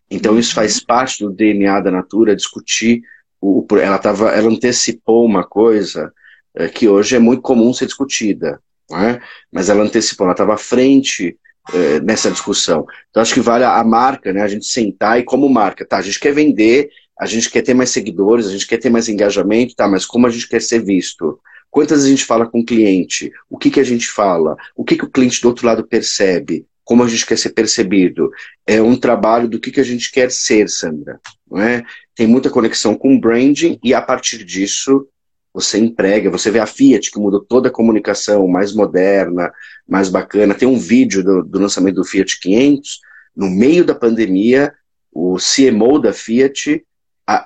[0.09, 0.85] Então isso faz uhum.
[0.85, 3.01] parte do DNA da Natura, discutir.
[3.39, 6.13] O, ela, tava, ela antecipou uma coisa
[6.55, 8.61] é, que hoje é muito comum ser discutida.
[8.91, 9.21] É?
[9.51, 11.37] Mas ela antecipou, ela estava à frente
[11.73, 12.85] é, nessa discussão.
[13.09, 15.97] Então acho que vale a, a marca, né, a gente sentar e como marca, tá,
[15.97, 16.89] a gente quer vender,
[17.21, 20.25] a gente quer ter mais seguidores, a gente quer ter mais engajamento, tá, mas como
[20.25, 21.39] a gente quer ser visto?
[21.69, 23.31] Quantas a gente fala com o cliente?
[23.47, 24.57] O que, que a gente fala?
[24.75, 26.65] O que, que o cliente do outro lado percebe?
[26.83, 28.31] Como a gente quer ser percebido?
[28.65, 31.19] É um trabalho do que, que a gente quer ser, Sandra.
[31.47, 31.83] Não é?
[32.15, 35.07] Tem muita conexão com branding e a partir disso
[35.53, 39.53] você emprega, você vê a Fiat que mudou toda a comunicação, mais moderna,
[39.87, 40.55] mais bacana.
[40.55, 42.99] Tem um vídeo do, do lançamento do Fiat 500,
[43.35, 44.73] no meio da pandemia,
[45.13, 46.83] o CMO da Fiat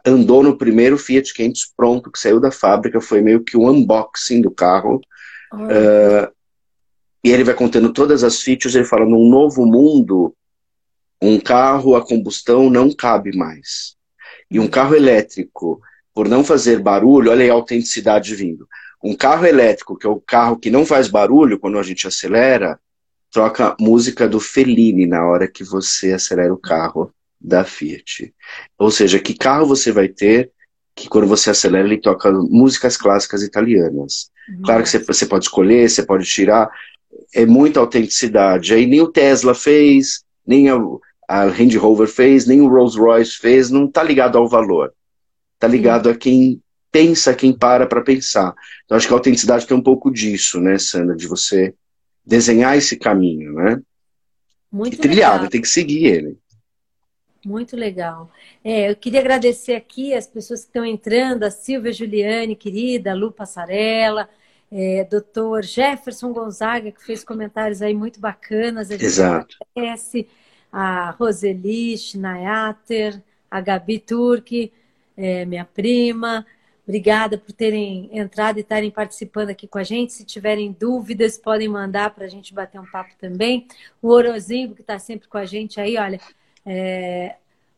[0.05, 4.41] andou no primeiro Fiat 500 pronto, que saiu da fábrica, foi meio que um unboxing
[4.41, 5.01] do carro.
[5.53, 6.31] Uh,
[7.23, 10.35] e ele vai contando todas as features, ele fala, num novo mundo,
[11.21, 13.95] um carro a combustão não cabe mais.
[14.49, 15.81] E um carro elétrico
[16.13, 18.67] por não fazer barulho, olha aí a autenticidade vindo.
[19.03, 22.79] Um carro elétrico, que é o carro que não faz barulho quando a gente acelera,
[23.29, 27.11] troca música do Fellini na hora que você acelera o carro
[27.45, 28.33] da Fiat.
[28.77, 30.51] Ou seja, que carro você vai ter
[30.95, 34.31] que quando você acelera ele toca músicas clássicas italianas.
[34.49, 34.61] Uhum.
[34.63, 36.69] Claro que você, você pode escolher, você pode tirar,
[37.33, 38.73] é muita autenticidade.
[38.73, 40.77] Aí nem o Tesla fez, nem a,
[41.27, 44.93] a Range Rover fez, nem o Rolls Royce fez, não está ligado ao valor.
[45.55, 48.53] Está ligado a quem pensa, quem para para pensar.
[48.85, 51.73] Então acho que a autenticidade tem um pouco disso, né, Sandra, de você
[52.25, 53.81] desenhar esse caminho, né?
[54.71, 55.41] Muito e trilhar.
[55.41, 56.37] Né, tem que seguir ele.
[57.45, 58.31] Muito legal.
[58.63, 63.13] É, eu queria agradecer aqui as pessoas que estão entrando, a Silvia Juliane, querida, a
[63.13, 64.27] Lu Passarella,
[64.71, 68.89] é, doutor Jefferson Gonzaga, que fez comentários aí muito bacanas.
[68.89, 69.57] A Exato.
[69.75, 70.27] Agradece,
[70.71, 74.73] a Roseli Schneyater, a Gabi Turque,
[75.15, 76.45] é, minha prima.
[76.87, 80.13] Obrigada por terem entrado e estarem participando aqui com a gente.
[80.13, 83.67] Se tiverem dúvidas, podem mandar para a gente bater um papo também.
[84.01, 86.19] O Orozinho, que está sempre com a gente aí, olha,
[86.65, 87.35] é,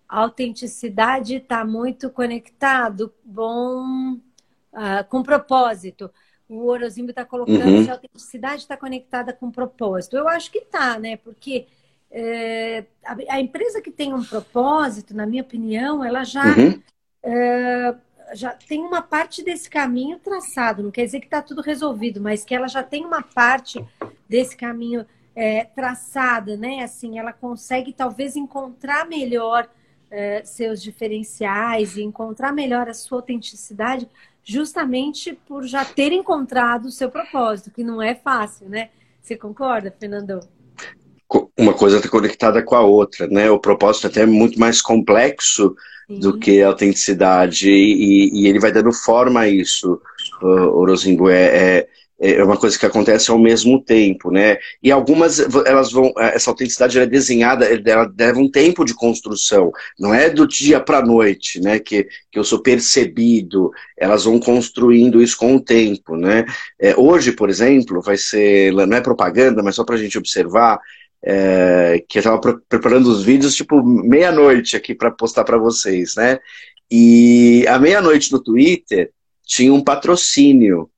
[0.07, 6.09] a autenticidade está muito conectado, bom, uh, com propósito.
[6.47, 7.83] O Orozimbo está colocando uhum.
[7.83, 10.15] que a autenticidade está conectada com propósito.
[10.15, 11.17] Eu acho que está, né?
[11.17, 11.67] Porque
[12.09, 16.81] é, a, a, empresa que tem um propósito, na minha opinião, ela já uhum
[17.23, 17.95] é,
[18.33, 20.81] já tem uma parte desse caminho traçado.
[20.81, 23.83] Não quer dizer que está tudo resolvido, mas que ela já tem uma parte
[24.27, 25.05] desse caminho
[25.37, 26.81] é, traçada, né?
[26.81, 29.69] Assim, ela consegue talvez encontrar melhor
[30.09, 34.09] é, seus diferenciais e encontrar melhor a sua autenticidade,
[34.43, 38.89] justamente por já ter encontrado o seu propósito, que não é fácil, né?
[39.21, 40.39] Você concorda, Fernando?
[41.55, 43.51] Uma coisa está conectada com a outra, né?
[43.51, 45.75] O propósito até é muito mais complexo
[46.09, 50.01] do que autenticidade, e, e, ele vai dando forma a isso,
[50.41, 51.29] Orozingo.
[51.29, 51.89] É, é,
[52.19, 54.57] é, uma coisa que acontece ao mesmo tempo, né?
[54.81, 60.13] E algumas, elas vão, essa autenticidade é desenhada, ela leva um tempo de construção, não
[60.13, 61.79] é do dia para noite, né?
[61.79, 66.45] Que, que eu sou percebido, elas vão construindo isso com o tempo, né?
[66.79, 70.79] É, hoje, por exemplo, vai ser, não é propaganda, mas só para a gente observar,
[71.23, 76.39] é, que eu estava preparando os vídeos tipo meia-noite aqui para postar para vocês, né?
[76.89, 79.11] E à meia-noite no Twitter
[79.45, 80.89] tinha um patrocínio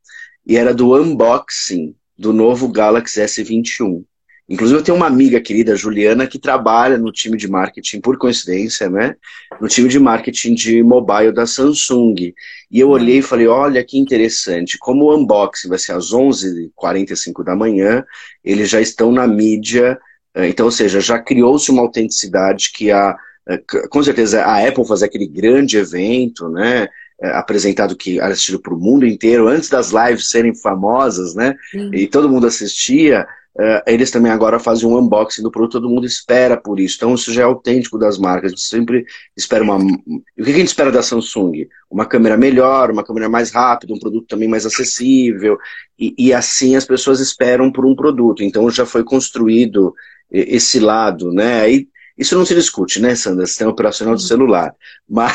[0.50, 4.04] e era do unboxing do novo Galaxy S21.
[4.50, 8.90] Inclusive eu tenho uma amiga querida, Juliana, que trabalha no time de marketing, por coincidência,
[8.90, 9.16] né?
[9.62, 12.34] No time de marketing de mobile da Samsung.
[12.72, 17.44] E eu olhei e falei, olha que interessante, como o unboxing vai ser às 11h45
[17.44, 18.04] da manhã,
[18.44, 20.00] eles já estão na mídia
[20.36, 23.16] é, então, ou seja, já criou-se uma autenticidade que a,
[23.48, 23.58] é,
[23.90, 26.88] com certeza a Apple fazer aquele grande evento, né?
[27.22, 31.54] É, apresentado que era assistido para o mundo inteiro, antes das lives serem famosas, né?
[31.70, 31.92] Sim.
[31.94, 33.28] E todo mundo assistia.
[33.58, 36.96] Uh, eles também agora fazem um unboxing do produto, todo mundo espera por isso.
[36.96, 38.46] Então, isso já é autêntico das marcas.
[38.46, 39.06] A gente sempre
[39.36, 39.76] espera uma.
[39.76, 41.68] O que a gente espera da Samsung?
[41.92, 45.58] Uma câmera melhor, uma câmera mais rápida, um produto também mais acessível.
[46.00, 48.44] E, e assim as pessoas esperam por um produto.
[48.44, 49.94] Então, já foi construído
[50.32, 51.60] esse lado, né?
[51.60, 53.46] Aí, isso não se discute, né, Sandra?
[53.46, 54.74] Sistema operacional do celular.
[55.10, 55.34] Mas,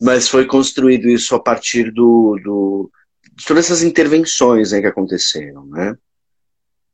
[0.00, 2.90] mas foi construído isso a partir do, do,
[3.34, 5.96] de todas essas intervenções né, que aconteceram, né?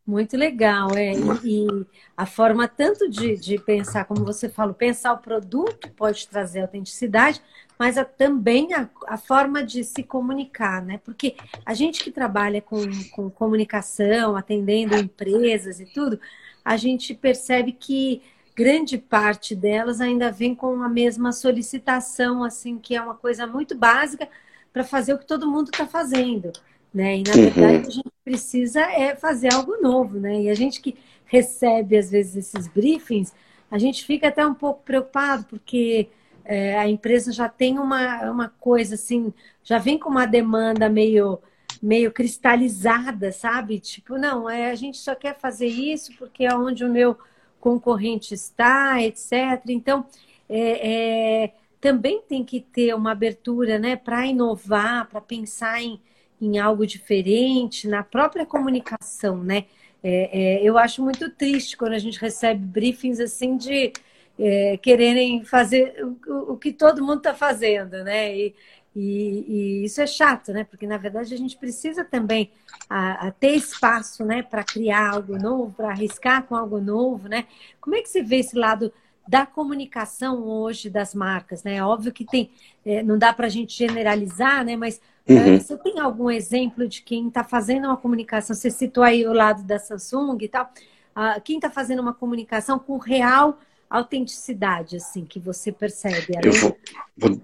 [0.06, 1.14] Muito legal, é.
[1.14, 1.86] E, e
[2.16, 7.42] a forma tanto de, de, pensar, como você falou, pensar o produto pode trazer autenticidade,
[7.76, 11.00] mas a, também a, a, forma de se comunicar, né?
[11.04, 11.34] Porque
[11.64, 16.20] a gente que trabalha com, com comunicação, atendendo empresas e tudo,
[16.64, 18.22] a gente percebe que
[18.56, 23.76] grande parte delas ainda vem com a mesma solicitação, assim, que é uma coisa muito
[23.76, 24.26] básica
[24.72, 26.50] para fazer o que todo mundo está fazendo.
[26.92, 27.18] Né?
[27.18, 27.86] E na verdade uhum.
[27.86, 30.42] a gente precisa é fazer algo novo, né?
[30.42, 33.34] E a gente que recebe às vezes esses briefings,
[33.70, 36.08] a gente fica até um pouco preocupado porque
[36.42, 41.38] é, a empresa já tem uma, uma coisa assim, já vem com uma demanda meio
[41.82, 43.78] meio cristalizada, sabe?
[43.78, 47.18] Tipo, não, é, a gente só quer fazer isso porque é onde o meu
[47.66, 49.62] concorrente está, etc.
[49.68, 50.06] Então,
[50.48, 56.00] é, é, também tem que ter uma abertura, né, para inovar, para pensar em
[56.40, 59.64] em algo diferente, na própria comunicação, né?
[60.02, 63.92] É, é, eu acho muito triste quando a gente recebe briefings assim de
[64.38, 68.36] é, quererem fazer o, o, que todo mundo está fazendo, né?
[68.36, 68.54] E,
[68.96, 70.64] e, e, isso é chato, né?
[70.64, 72.50] Porque na verdade a gente precisa também
[72.88, 77.44] a, a ter espaço, né, para criar algo novo, para arriscar com algo novo, né?
[77.80, 78.90] Como é que você vê esse lado
[79.28, 81.82] da comunicação hoje das marcas, né?
[81.84, 82.50] Óbvio que tem,
[82.84, 84.76] é, não dá para a gente generalizar, né?
[84.76, 85.58] Mas Uhum.
[85.58, 88.54] Você tem algum exemplo de quem está fazendo uma comunicação?
[88.54, 90.70] Você citou aí o lado da Samsung e tal.
[91.16, 93.58] Uh, quem está fazendo uma comunicação com real
[93.90, 96.38] autenticidade, assim, que você percebe?
[96.44, 96.76] Eu vou,
[97.16, 97.40] vou,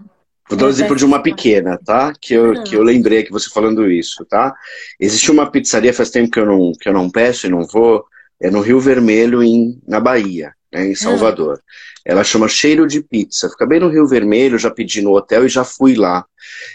[0.52, 2.12] vou dar um exemplo de uma pequena, tá?
[2.20, 2.64] Que eu, uhum.
[2.64, 4.54] que eu lembrei que você falando isso, tá?
[4.98, 8.04] Existe uma pizzaria, faz tempo que eu não, que eu não peço e não vou,
[8.40, 11.60] é no Rio Vermelho, em, na Bahia né, em Salvador.
[12.04, 13.48] Ela chama Cheiro de Pizza.
[13.48, 16.24] Fica bem no Rio Vermelho, já pedi no hotel e já fui lá.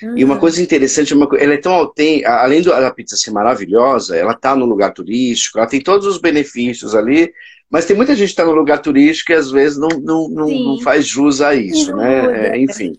[0.02, 0.18] Uhum.
[0.18, 4.34] E uma coisa interessante, uma, ela é tão autêntica, além da pizza ser maravilhosa, ela
[4.34, 7.34] está no lugar turístico, ela tem todos os benefícios ali,
[7.70, 10.48] mas tem muita gente que está no lugar turístico e às vezes não, não, não,
[10.48, 12.52] não faz jus a isso, né?
[12.52, 12.94] É, enfim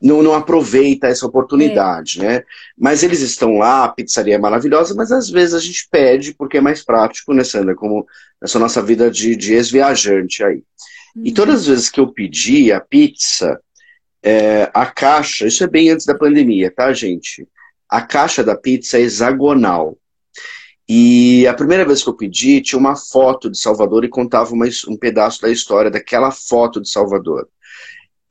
[0.00, 2.22] não, não aproveita essa oportunidade, é.
[2.22, 2.44] né?
[2.76, 6.56] Mas eles estão lá, a pizzaria é maravilhosa, mas às vezes a gente pede porque
[6.56, 7.74] é mais prático, né, Sandra?
[7.74, 8.06] Como
[8.42, 10.62] essa nossa vida de, de ex-viajante aí.
[11.14, 11.22] Uhum.
[11.26, 13.60] E todas as vezes que eu pedi a pizza,
[14.22, 17.46] é, a caixa, isso é bem antes da pandemia, tá, gente?
[17.88, 19.98] A caixa da pizza é hexagonal.
[20.88, 24.66] E a primeira vez que eu pedi, tinha uma foto de Salvador e contava uma,
[24.88, 27.46] um pedaço da história daquela foto de Salvador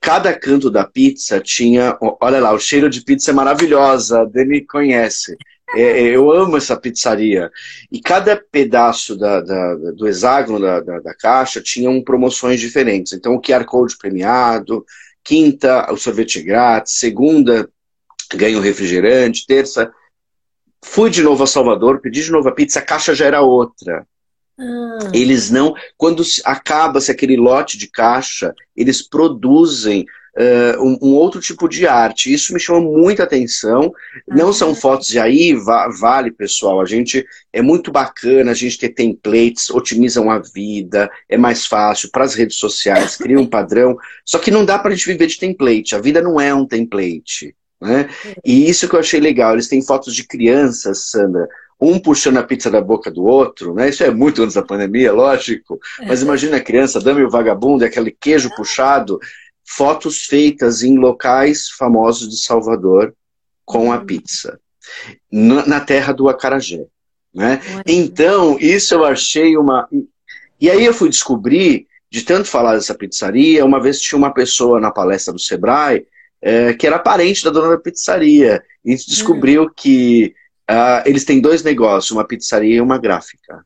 [0.00, 1.96] cada canto da pizza tinha.
[2.20, 5.36] Olha lá, o cheiro de pizza é maravilhosa, Dani conhece.
[5.74, 7.50] É, é, eu amo essa pizzaria.
[7.92, 13.12] E cada pedaço da, da, do hexágono da, da, caixa tinham promoções diferentes.
[13.12, 14.84] Então, o QR Code premiado,
[15.22, 17.68] quinta, o sorvete grátis, segunda,
[18.34, 19.92] ganha o refrigerante, terça.
[20.82, 24.06] Fui de novo a Salvador, pedi de novo a pizza, a caixa já era outra.
[24.60, 25.10] Ah.
[25.14, 30.04] Eles não, quando acaba-se aquele lote de caixa, eles produzem
[30.36, 32.32] uh, um, um, outro tipo de arte.
[32.32, 33.92] Isso me chama muita atenção.
[34.30, 34.36] Ah.
[34.36, 36.80] Não são fotos de aí, va vale, pessoal.
[36.80, 42.10] A gente é muito bacana a gente ter templates, otimizam a vida, é mais fácil
[42.10, 43.96] para as redes sociais, cria um padrão.
[44.26, 45.94] Só que não dá para a gente viver de template.
[45.94, 47.56] A vida não é um template.
[47.80, 48.10] Né?
[48.26, 48.34] É.
[48.44, 49.54] E isso que eu achei legal.
[49.54, 51.48] Eles têm fotos de crianças, Sandra
[51.80, 53.88] um puxando a pizza da boca do outro, né?
[53.88, 55.78] Isso é muito antes da pandemia, lógico.
[56.06, 59.18] Mas imagina a criança, dame o vagabundo, aquele queijo puxado,
[59.64, 63.14] fotos feitas em locais famosos de Salvador
[63.64, 64.04] com a uhum.
[64.04, 64.60] pizza,
[65.30, 66.84] na terra do acarajé,
[67.32, 67.60] né?
[67.86, 69.88] Então, isso eu achei uma...
[70.60, 74.80] E aí eu fui descobrir, de tanto falar dessa pizzaria, uma vez tinha uma pessoa
[74.80, 76.04] na palestra do Sebrae
[76.42, 79.70] é, que era parente da dona da pizzaria, e descobriu uhum.
[79.74, 80.34] que
[80.70, 83.64] Uh, eles têm dois negócios, uma pizzaria e uma gráfica.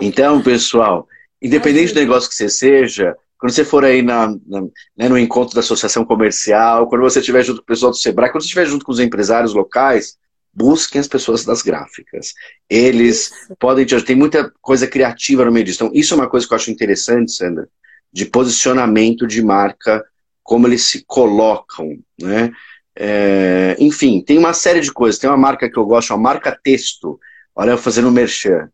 [0.00, 1.08] Então, pessoal,
[1.40, 4.60] independente do negócio que você seja, quando você for aí na, na
[4.96, 8.30] né, no encontro da associação comercial, quando você estiver junto com o pessoal do Sebrae,
[8.30, 10.18] quando você estiver junto com os empresários locais,
[10.52, 12.32] busquem as pessoas das gráficas.
[12.68, 13.56] Eles isso.
[13.58, 15.84] podem te Tem muita coisa criativa no meio disso.
[15.84, 17.68] Então, isso é uma coisa que eu acho interessante, Sandra,
[18.12, 20.04] de posicionamento de marca,
[20.42, 22.52] como eles se colocam, né?
[22.98, 25.20] É, enfim, tem uma série de coisas.
[25.20, 27.20] Tem uma marca que eu gosto, uma marca texto.
[27.54, 28.70] Olha, eu fazendo merchan.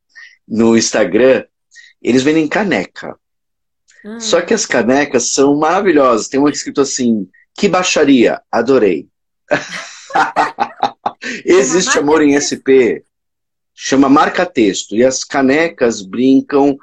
[0.47, 1.45] No Instagram,
[2.01, 3.16] eles vendem caneca.
[4.05, 4.20] Hum.
[4.20, 6.29] Só que as canecas são maravilhosas.
[6.29, 9.09] Tem uma escrito assim: Que baixaria, adorei.
[11.45, 13.05] Existe amor em SP.
[13.75, 14.97] Chama marca texto.
[14.97, 16.77] E as canecas brincam,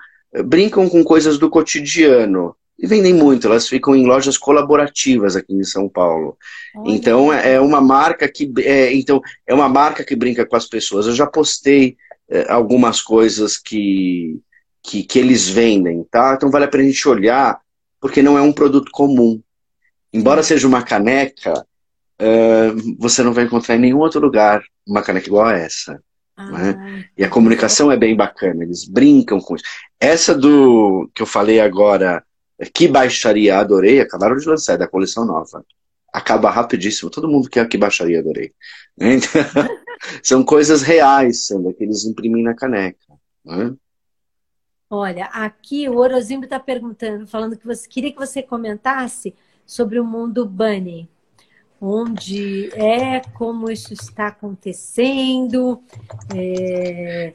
[0.46, 5.64] brincam com coisas do cotidiano e vendem muito, elas ficam em lojas colaborativas aqui em
[5.66, 6.38] São Paulo.
[6.74, 6.92] Olha.
[6.92, 11.06] Então é uma marca que é, então é uma marca que brinca com as pessoas.
[11.06, 11.98] Eu já postei
[12.30, 14.40] é, algumas coisas que,
[14.82, 16.36] que, que, eles vendem, tá?
[16.38, 17.60] Então vale a pena a gente olhar,
[18.00, 19.42] porque não é um produto comum.
[20.14, 21.66] Embora seja uma caneca,
[22.22, 26.02] uh, você não vai encontrar em nenhum outro lugar uma caneca igual a essa.
[26.36, 27.06] Ah, né?
[27.18, 29.66] E a comunicação é bem bacana, eles brincam com isso.
[30.00, 32.24] Essa do que eu falei agora,
[32.74, 35.66] que baixaria adorei, acabaram de lançar, é da coleção nova.
[36.12, 38.54] Acaba rapidíssimo, todo mundo quer que baixaria adorei.
[39.00, 39.30] Então,
[40.24, 43.00] são coisas reais, Sandra, que eles imprimem na caneca.
[43.46, 43.74] Né?
[44.90, 49.36] Olha, aqui o Orozimbo está perguntando, falando que você queria que você comentasse
[49.66, 51.08] sobre o mundo Bunny
[51.82, 55.82] onde é, como isso está acontecendo.
[56.36, 57.34] É...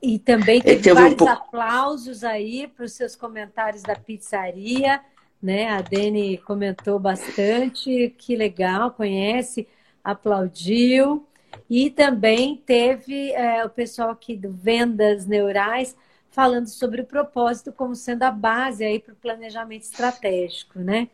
[0.00, 5.00] E também teve vários um aplausos aí para os seus comentários da pizzaria.
[5.42, 5.68] Né?
[5.68, 9.66] A Dani comentou bastante, que legal, conhece,
[10.02, 11.26] aplaudiu.
[11.68, 15.96] E também teve é, o pessoal aqui do Vendas Neurais
[16.30, 21.08] falando sobre o propósito como sendo a base aí para o planejamento estratégico, né?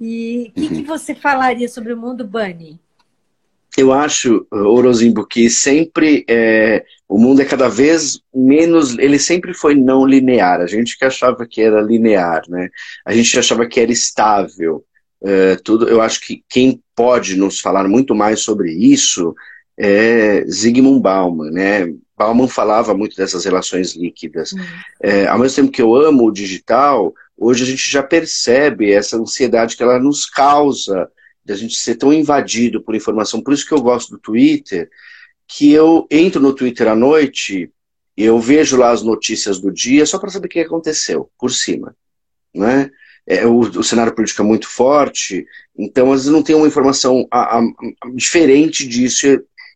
[0.00, 2.78] E o que, que, você falaria sobre o mundo Bunny?
[3.76, 8.96] Eu acho, Orozimbo, que sempre é, o mundo é cada vez menos.
[8.98, 10.60] Ele sempre foi não linear.
[10.60, 12.70] A gente que achava que era linear, né?
[13.04, 14.82] A gente achava que era estável.
[15.22, 15.88] É, tudo.
[15.88, 19.34] Eu acho que quem pode nos falar muito mais sobre isso
[19.78, 21.92] é Zygmunt Bauman, né?
[22.16, 24.52] Bauman falava muito dessas relações líquidas.
[24.52, 24.64] Uhum.
[25.02, 29.18] É, ao mesmo tempo que eu amo o digital, hoje a gente já percebe essa
[29.18, 31.10] ansiedade que ela nos causa,
[31.46, 33.40] de a gente ser tão invadido por informação.
[33.40, 34.90] Por isso que eu gosto do Twitter,
[35.48, 37.70] que eu entro no Twitter à noite
[38.16, 41.94] eu vejo lá as notícias do dia só para saber o que aconteceu, por cima.
[42.54, 42.90] Né?
[43.26, 45.44] É, o, o, cenário político é muito forte,
[45.76, 49.26] então às vezes não tem uma informação a, a, a, diferente disso.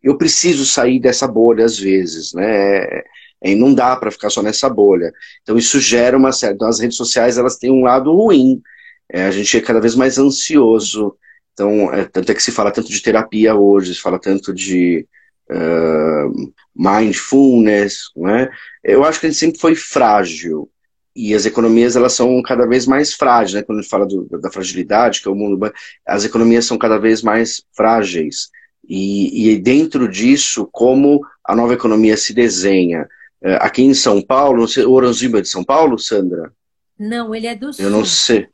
[0.02, 3.02] Eu preciso sair dessa bolha às vezes, né?
[3.42, 5.12] E não dá para ficar só nessa bolha.
[5.42, 6.54] Então isso gera uma certa.
[6.54, 8.62] Então, as redes sociais elas têm um lado ruim.
[9.12, 11.16] É, a gente é cada vez mais ansioso.
[11.60, 15.06] Então, é, tanto é que se fala tanto de terapia hoje, se fala tanto de
[15.50, 18.48] uh, mindfulness, né?
[18.82, 20.70] Eu acho que a gente sempre foi frágil.
[21.14, 23.62] E as economias elas são cada vez mais frágeis, né?
[23.62, 25.70] Quando a gente fala do, da fragilidade, que é o mundo,
[26.06, 28.48] as economias são cada vez mais frágeis.
[28.88, 33.06] E, e dentro disso, como a nova economia se desenha,
[33.60, 36.50] aqui em São Paulo, o Oranziba é de São Paulo, Sandra?
[36.98, 37.84] Não, ele é do Sul.
[37.84, 38.48] Eu não sei.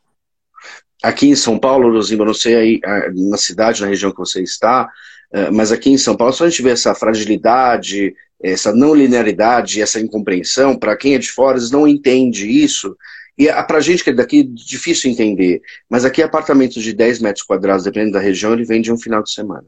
[1.06, 2.80] Aqui em São Paulo, Oranziba, não sei aí
[3.14, 4.90] na cidade, na região que você está,
[5.32, 9.80] é, mas aqui em São Paulo, só a gente vê essa fragilidade, essa não linearidade,
[9.80, 12.96] essa incompreensão, para quem é de fora, eles não entende isso.
[13.38, 15.62] E para a gente que é daqui, difícil entender.
[15.88, 19.30] Mas aqui, apartamentos de 10 metros quadrados, dependendo da região, ele vende um final de
[19.30, 19.66] semana.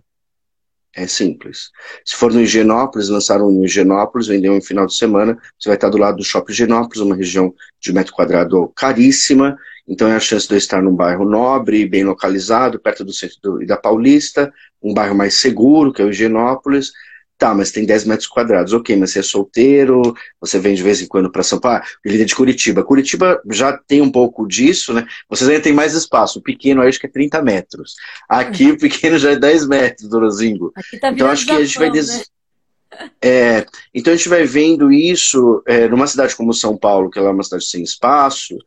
[0.92, 1.70] É simples.
[2.04, 5.88] Se for no Higienópolis, lançaram no Higienópolis, vendeu em final de semana, você vai estar
[5.88, 9.56] do lado do Shopping Higienópolis, uma região de metro quadrado caríssima,
[9.88, 13.38] então é a chance de eu estar num bairro nobre, bem localizado, perto do centro
[13.42, 16.92] do, da Paulista, um bairro mais seguro, que é o Higienópolis,
[17.38, 18.72] Tá, mas tem 10 metros quadrados.
[18.72, 20.02] Ok, mas você é solteiro,
[20.40, 21.80] você vem de vez em quando para São Paulo.
[22.04, 22.82] Ele é de Curitiba.
[22.82, 25.06] Curitiba já tem um pouco disso, né?
[25.30, 26.40] Vocês ainda tem mais espaço.
[26.40, 27.94] O pequeno acho que é 30 metros.
[28.28, 30.72] Aqui o pequeno já é 10 metros, Dorozingo.
[31.00, 31.92] Tá então acho que a gente vai.
[31.92, 32.08] Des...
[32.08, 32.24] Né?
[33.22, 37.28] É, então a gente vai vendo isso é, numa cidade como São Paulo, que ela
[37.28, 38.58] é uma cidade sem espaço.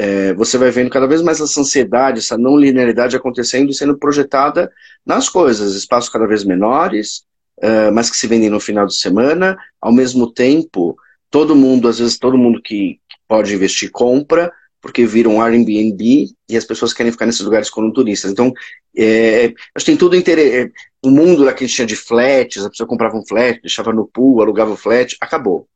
[0.00, 3.98] É, você vai vendo cada vez mais essa ansiedade, essa não linearidade acontecendo e sendo
[3.98, 4.70] projetada
[5.04, 7.24] nas coisas, espaços cada vez menores,
[7.58, 9.58] uh, mas que se vendem no final de semana.
[9.80, 10.96] Ao mesmo tempo,
[11.28, 16.56] todo mundo, às vezes todo mundo que, pode investir compra, porque viram um Airbnb e
[16.56, 18.30] as pessoas querem ficar nesses lugares como turistas.
[18.30, 18.52] Então,
[18.96, 20.56] é, acho que tem tudo interesse.
[20.58, 20.70] É,
[21.02, 24.40] o mundo lá que tinha de flats, a pessoa comprava um flat, deixava no pool,
[24.40, 25.66] alugava o flat, acabou.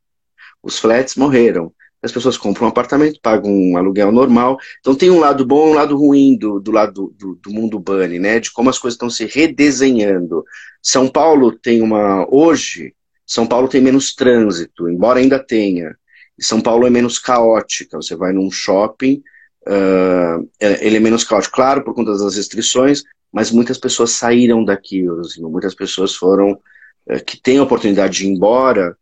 [0.62, 1.72] Os flats morreram
[2.02, 4.58] as pessoas compram um apartamento, pagam um aluguel normal.
[4.80, 7.78] Então tem um lado bom e um lado ruim do, do lado do, do mundo
[7.78, 8.40] bunny, né?
[8.40, 10.44] De como as coisas estão se redesenhando.
[10.82, 12.26] São Paulo tem uma.
[12.28, 12.92] Hoje,
[13.24, 15.96] São Paulo tem menos trânsito, embora ainda tenha.
[16.40, 17.96] São Paulo é menos caótica.
[17.96, 19.22] Você vai num shopping,
[19.68, 25.04] uh, ele é menos caótico, claro, por conta das restrições, mas muitas pessoas saíram daqui,
[25.38, 26.58] muitas pessoas foram.
[27.08, 28.96] Uh, que têm a oportunidade de ir embora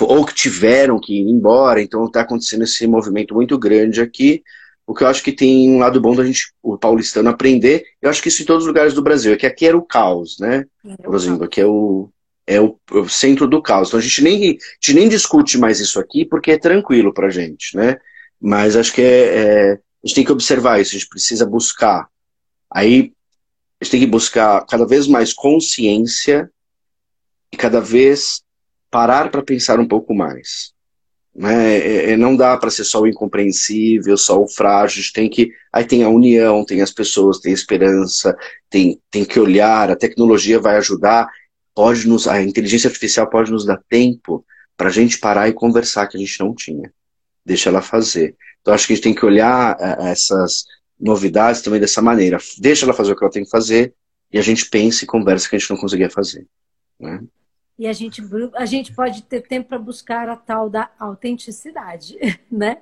[0.00, 4.42] ou que tiveram que ir embora, então está acontecendo esse movimento muito grande aqui,
[4.86, 8.10] o que eu acho que tem um lado bom da gente, o paulistano, aprender, eu
[8.10, 10.38] acho que isso em todos os lugares do Brasil, é que aqui era o caos,
[10.38, 10.64] né,
[11.02, 12.10] por exemplo, aqui é o,
[12.46, 15.56] é o, é o, centro do caos, então a gente, nem, a gente nem discute
[15.56, 17.96] mais isso aqui, porque é tranquilo pra gente, né,
[18.40, 22.08] mas acho que é, é, a gente tem que observar isso, a gente precisa buscar,
[22.70, 23.12] aí
[23.80, 26.50] a gente tem que buscar cada vez mais consciência
[27.52, 28.42] e cada vez
[28.94, 30.72] parar para pensar um pouco mais.
[31.34, 31.78] Né?
[31.78, 35.50] É, é não dá para ser só o incompreensível, só o frágil, tem que.
[35.72, 38.36] Aí tem a união, tem as pessoas, tem a esperança,
[38.70, 41.28] tem, tem que olhar, a tecnologia vai ajudar,
[41.74, 42.28] pode nos.
[42.28, 46.20] A inteligência artificial pode nos dar tempo para a gente parar e conversar que a
[46.20, 46.92] gente não tinha.
[47.44, 48.36] Deixa ela fazer.
[48.60, 50.66] Então acho que a gente tem que olhar é, essas
[51.00, 52.38] novidades também dessa maneira.
[52.58, 53.92] Deixa ela fazer o que ela tem que fazer
[54.32, 56.46] e a gente pensa e conversa que a gente não conseguia fazer.
[57.00, 57.20] Né?
[57.78, 58.22] E a gente,
[58.54, 62.16] a gente pode ter tempo para buscar a tal da autenticidade,
[62.50, 62.78] né?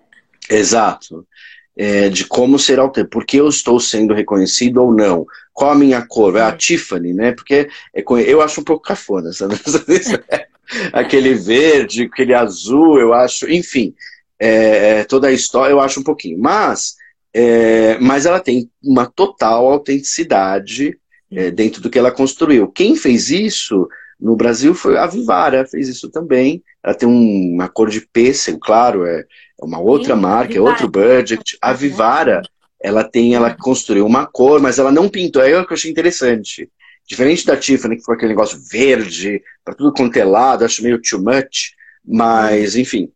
[0.50, 1.26] Exato.
[1.74, 5.24] É, de como ser autêntico, porque eu estou sendo reconhecido ou não,
[5.54, 7.32] qual a minha cor, é a Tiffany, né?
[7.32, 9.54] Porque é, eu acho um pouco cafona, sabe?
[10.92, 13.94] aquele verde, aquele azul, eu acho, enfim,
[14.38, 16.96] é, é, toda a história eu acho um pouquinho, mas,
[17.32, 20.98] é, mas ela tem uma total autenticidade
[21.30, 22.68] é, dentro do que ela construiu.
[22.68, 23.88] Quem fez isso
[24.22, 26.62] no Brasil foi a Vivara, fez isso também.
[26.82, 30.60] Ela tem um, uma cor de pêssego, claro, é, é uma outra Sim, marca, é
[30.60, 31.58] outro budget.
[31.60, 32.40] A Vivara,
[32.80, 35.42] ela tem, ela construiu uma cor, mas ela não pintou.
[35.42, 36.70] É o que eu achei interessante.
[37.04, 41.02] Diferente da Tiffany, que foi aquele negócio verde, para tudo quanto é lado, acho meio
[41.02, 41.72] too much.
[42.04, 43.10] Mas, enfim,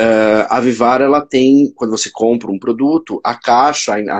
[0.00, 4.18] Uh, a Vivara ela tem, quando você compra um produto, a caixa, a,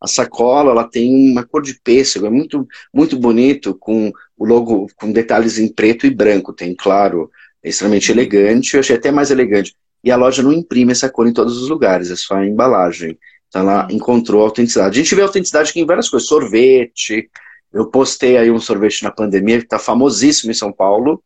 [0.00, 4.86] a, sacola, ela tem uma cor de pêssego, é muito, muito bonito, com o logo,
[4.94, 7.28] com detalhes em preto e branco, tem, claro,
[7.60, 9.74] é extremamente elegante, eu achei até mais elegante.
[10.04, 13.18] E a loja não imprime essa cor em todos os lugares, é só a embalagem.
[13.48, 15.00] Então ela encontrou autenticidade.
[15.00, 17.28] A gente vê autenticidade aqui em várias coisas, sorvete,
[17.72, 21.22] eu postei aí um sorvete na pandemia, que está famosíssimo em São Paulo,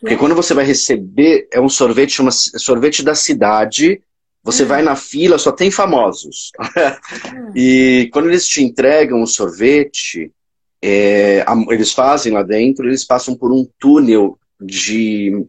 [0.00, 4.00] porque quando você vai receber, é um sorvete, chama sorvete da cidade.
[4.42, 4.66] Você hum.
[4.66, 6.52] vai na fila, só tem famosos.
[6.60, 7.52] Hum.
[7.56, 10.30] e quando eles te entregam o sorvete,
[10.82, 15.46] é, eles fazem lá dentro, eles passam por um túnel de.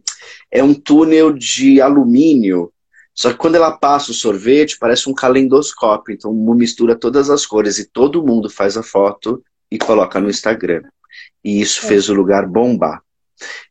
[0.50, 2.72] É um túnel de alumínio.
[3.14, 6.14] Só que quando ela passa o sorvete, parece um calendoscópio.
[6.14, 10.82] Então mistura todas as cores e todo mundo faz a foto e coloca no Instagram.
[11.42, 11.88] E isso é.
[11.88, 13.02] fez o lugar bombar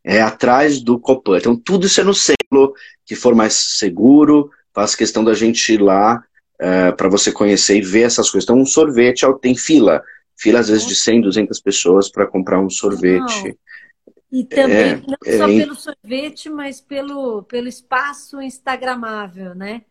[0.03, 1.37] é atrás do Copan.
[1.37, 2.73] Então, tudo isso é no selo,
[3.05, 6.23] que for mais seguro, faz questão da gente ir lá
[6.59, 8.45] é, para você conhecer e ver essas coisas.
[8.45, 10.03] Então, um sorvete tem fila,
[10.35, 13.43] fila às vezes de 100, 200 pessoas para comprar um sorvete.
[13.43, 13.55] Não.
[14.31, 19.83] E também, é, não só é, pelo sorvete, mas pelo, pelo espaço instagramável, né?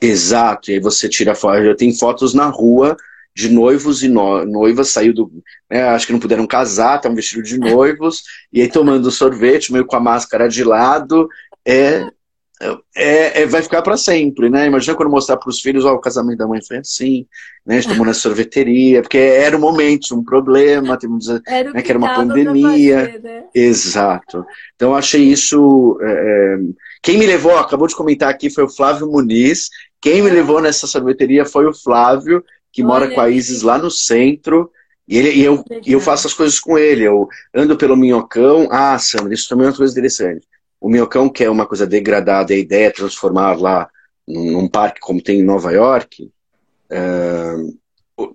[0.00, 2.96] Exato, e aí você tira foto, eu tenho fotos na rua
[3.34, 5.30] de noivos e no, noivas, saiu do.
[5.68, 8.22] Né, acho que não puderam casar, estavam vestidos de noivos,
[8.52, 11.28] e aí tomando sorvete, meio com a máscara de lado.
[11.66, 12.06] É,
[12.94, 14.66] é, é vai ficar para sempre, né?
[14.66, 17.26] Imagina quando mostrar para os filhos, ó, o casamento da mãe foi assim,
[17.66, 17.76] né?
[17.76, 21.90] A gente tomou na sorveteria, porque era um momento, um problema, temos, era né, que
[21.90, 23.06] era uma pandemia.
[23.06, 23.44] Fazer, né?
[23.52, 24.46] Exato.
[24.76, 25.98] Então eu achei isso.
[26.00, 26.58] É, é,
[27.02, 29.68] quem me levou, acabou de comentar aqui, foi o Flávio Muniz.
[30.00, 32.44] Quem me levou nessa sorveteria foi o Flávio,
[32.74, 34.70] que Olha mora com a Isis lá no centro.
[35.06, 37.04] E, ele, e eu, e eu faço as coisas com ele.
[37.04, 38.68] Eu ando pelo Minhocão.
[38.70, 40.44] Ah, Sandra, isso também é uma coisa interessante.
[40.80, 43.88] O Minhocão, que é uma coisa degradada, a ideia é transformar lá
[44.26, 46.30] num parque como tem em Nova York.
[46.90, 47.78] Uh,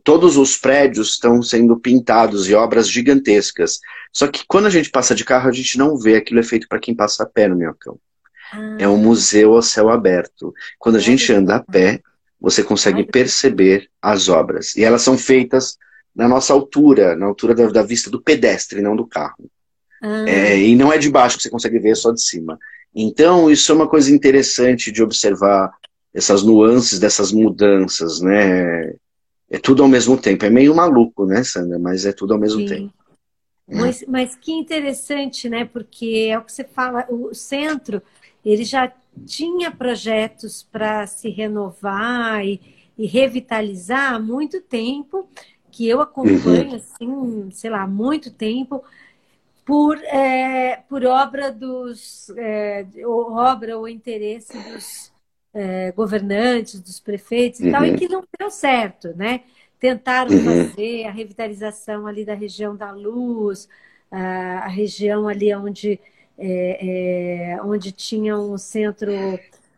[0.03, 3.79] todos os prédios estão sendo pintados e obras gigantescas.
[4.13, 6.67] Só que quando a gente passa de carro, a gente não vê aquilo é feito
[6.67, 7.99] para quem passa a pé no Minhocão.
[8.53, 8.77] Ah.
[8.79, 10.53] É um museu ao céu aberto.
[10.77, 12.01] Quando a gente anda a pé,
[12.39, 14.75] você consegue perceber as obras.
[14.75, 15.77] E elas são feitas
[16.15, 19.49] na nossa altura, na altura da, da vista do pedestre, não do carro.
[20.01, 20.25] Ah.
[20.27, 22.57] É, e não é de baixo que você consegue ver, é só de cima.
[22.95, 25.71] Então, isso é uma coisa interessante de observar
[26.13, 28.93] essas nuances dessas mudanças, né?
[29.49, 30.45] É tudo ao mesmo tempo.
[30.45, 31.77] É meio maluco, né, Sandra?
[31.77, 32.67] Mas é tudo ao mesmo Sim.
[32.67, 32.93] tempo.
[33.67, 35.65] Mas, mas que interessante, né?
[35.65, 38.01] Porque é o que você fala, o centro,
[38.43, 38.91] ele já
[39.25, 42.59] tinha projetos para se renovar e,
[42.97, 45.27] e, revitalizar há muito tempo,
[45.71, 46.75] que eu acompanho, uhum.
[46.75, 48.83] assim, sei lá, há muito tempo,
[49.65, 55.13] por, é, por obra dos é, obra ou interesse dos
[55.53, 57.71] é, governantes, dos prefeitos e uhum.
[57.71, 57.97] tal, e uhum.
[57.97, 59.41] que não deu certo, né?
[59.79, 60.43] Tentaram uhum.
[60.43, 63.69] fazer a revitalização ali da região da luz,
[64.11, 65.99] a, a região ali onde
[66.39, 69.11] é, é, onde tinha um centro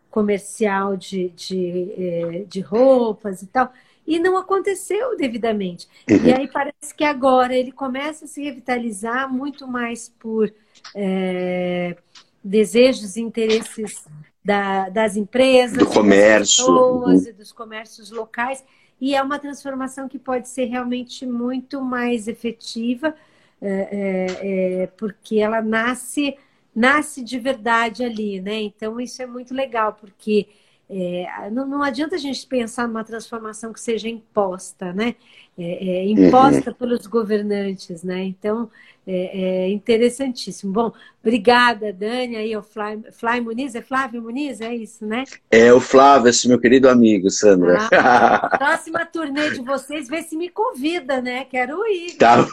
[0.10, 3.72] comercial de, de, é, de roupas e tal,
[4.06, 5.88] e não aconteceu devidamente.
[6.10, 6.18] Uhum.
[6.26, 10.54] E aí parece que agora ele começa a se revitalizar muito mais por
[10.94, 11.96] é,
[12.44, 14.06] desejos e interesses
[14.44, 17.30] da, das empresas, do comércio, das pessoas uhum.
[17.30, 18.64] e dos comércios locais.
[19.00, 23.16] E é uma transformação que pode ser realmente muito mais efetiva,
[23.60, 26.38] é, é, é porque ela nasce
[26.76, 28.62] nasce de verdade ali, né?
[28.62, 30.48] Então isso é muito legal, porque
[30.94, 35.16] é, não, não, adianta a gente pensar numa transformação que seja imposta, né?
[35.58, 36.76] É, é, imposta uhum.
[36.76, 38.24] pelos governantes, né?
[38.26, 38.70] Então
[39.08, 40.74] é, é, interessantíssimo.
[40.74, 40.92] Bom,
[41.24, 45.24] obrigada, Dani, aí o Fly, Fly Muniz, é Flávio Muniz, é isso, né?
[45.50, 47.88] É o Flávio, esse meu querido amigo, Sandra.
[47.94, 51.46] Ah, próxima turnê de vocês, vê se me convida, né?
[51.46, 52.18] Quero ir.
[52.18, 52.46] Tá.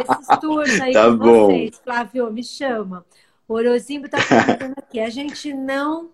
[0.00, 1.46] Esses aí tá bom.
[1.46, 3.04] vocês, Flávio, me chama.
[3.46, 5.00] O Orozimbo está perguntando aqui.
[5.00, 6.10] A gente não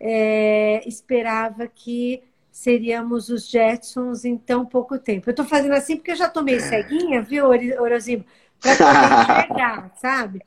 [0.00, 5.28] é, esperava que seríamos os Jetsons em tão pouco tempo.
[5.28, 8.24] Eu estou fazendo assim porque eu já tomei ceguinha, viu, Orozimbo?
[8.60, 10.42] Para poder enxergar, sabe?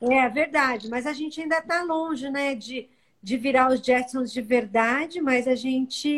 [0.00, 2.86] É verdade, mas a gente ainda está longe, né, de,
[3.22, 6.08] de virar os Jetsons de verdade, mas a gente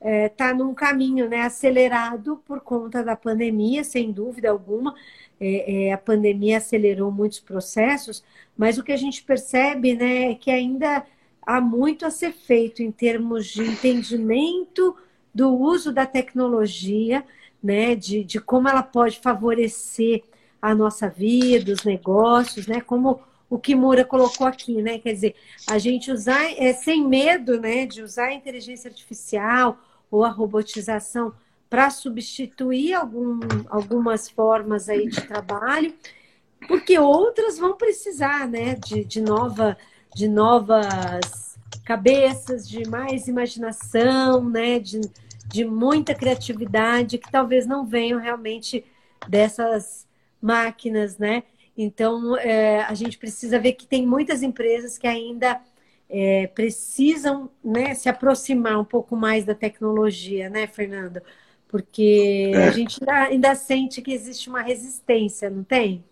[0.00, 4.96] está é, tá num caminho né, acelerado por conta da pandemia, sem dúvida alguma.
[5.44, 8.22] É, é, a pandemia acelerou muitos processos,
[8.56, 11.04] mas o que a gente percebe né, é que ainda
[11.44, 14.96] há muito a ser feito em termos de entendimento
[15.34, 17.24] do uso da tecnologia,
[17.60, 20.22] né, de, de como ela pode favorecer
[20.60, 23.20] a nossa vida, os negócios, né, como
[23.50, 25.34] o Kimura colocou aqui, né, quer dizer,
[25.68, 29.76] a gente usar é, sem medo, né, de usar a inteligência artificial
[30.08, 31.34] ou a robotização
[31.72, 35.94] para substituir algum, algumas formas aí de trabalho,
[36.68, 39.78] porque outras vão precisar, né, de, de nova
[40.14, 44.78] de novas cabeças, de mais imaginação, né?
[44.78, 45.00] de,
[45.48, 48.84] de muita criatividade, que talvez não venham realmente
[49.26, 50.06] dessas
[50.42, 51.42] máquinas, né?
[51.74, 55.58] Então, é, a gente precisa ver que tem muitas empresas que ainda
[56.10, 61.22] é, precisam né, se aproximar um pouco mais da tecnologia, né, Fernando?
[61.72, 62.68] Porque é.
[62.68, 66.04] a gente ainda, ainda sente que existe uma resistência, não tem?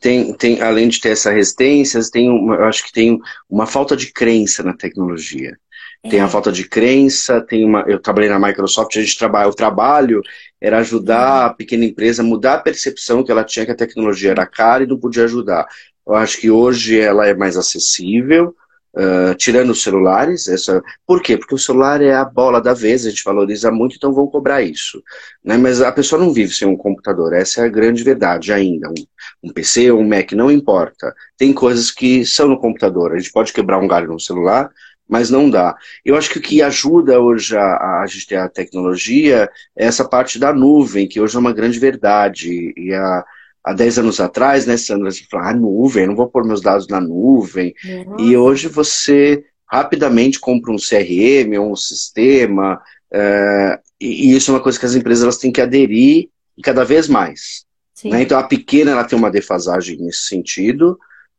[0.00, 3.18] tem, tem, além de ter essa resistência, tem uma, eu acho que tem
[3.48, 5.56] uma falta de crença na tecnologia.
[6.02, 6.10] É.
[6.10, 7.84] Tem a falta de crença, tem uma.
[7.86, 10.20] Eu trabalhei na Microsoft, a gente trabalha, o trabalho
[10.60, 14.32] era ajudar a pequena empresa a mudar a percepção que ela tinha que a tecnologia
[14.32, 15.66] era cara e não podia ajudar.
[16.06, 18.54] Eu acho que hoje ela é mais acessível,
[18.94, 20.82] Uh, tirando os celulares, essa...
[21.06, 21.38] por quê?
[21.38, 24.60] Porque o celular é a bola da vez, a gente valoriza muito, então vão cobrar
[24.60, 25.02] isso.
[25.42, 25.56] Né?
[25.56, 28.90] Mas a pessoa não vive sem um computador, essa é a grande verdade ainda.
[28.90, 31.14] Um, um PC ou um Mac, não importa.
[31.38, 34.70] Tem coisas que são no computador, a gente pode quebrar um galho no celular,
[35.08, 35.76] mas não dá.
[36.04, 40.08] Eu acho que o que ajuda hoje a, a gente ter a tecnologia é essa
[40.08, 43.24] parte da nuvem, que hoje é uma grande verdade, e a
[43.64, 46.88] há 10 anos atrás, né, Sandra, você falou, ah, nuvem, não vou pôr meus dados
[46.88, 47.74] na nuvem.
[47.84, 48.16] Uhum.
[48.20, 52.80] E hoje você rapidamente compra um CRM ou um sistema,
[53.12, 56.84] é, e, isso é uma coisa que as empresas elas têm que aderir e cada
[56.84, 57.64] vez mais.
[58.04, 58.22] Né?
[58.22, 60.98] Então a pequena ela tem uma defasagem nesse sentido,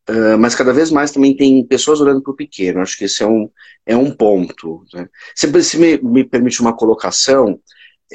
[0.09, 2.79] uh, mas cada vez mais também tem pessoas olhando para o pequeno.
[2.79, 3.49] Acho que esse é um,
[3.85, 4.83] é um ponto.
[4.93, 5.09] Né?
[5.35, 7.59] Se, se me, me permite uma colocação,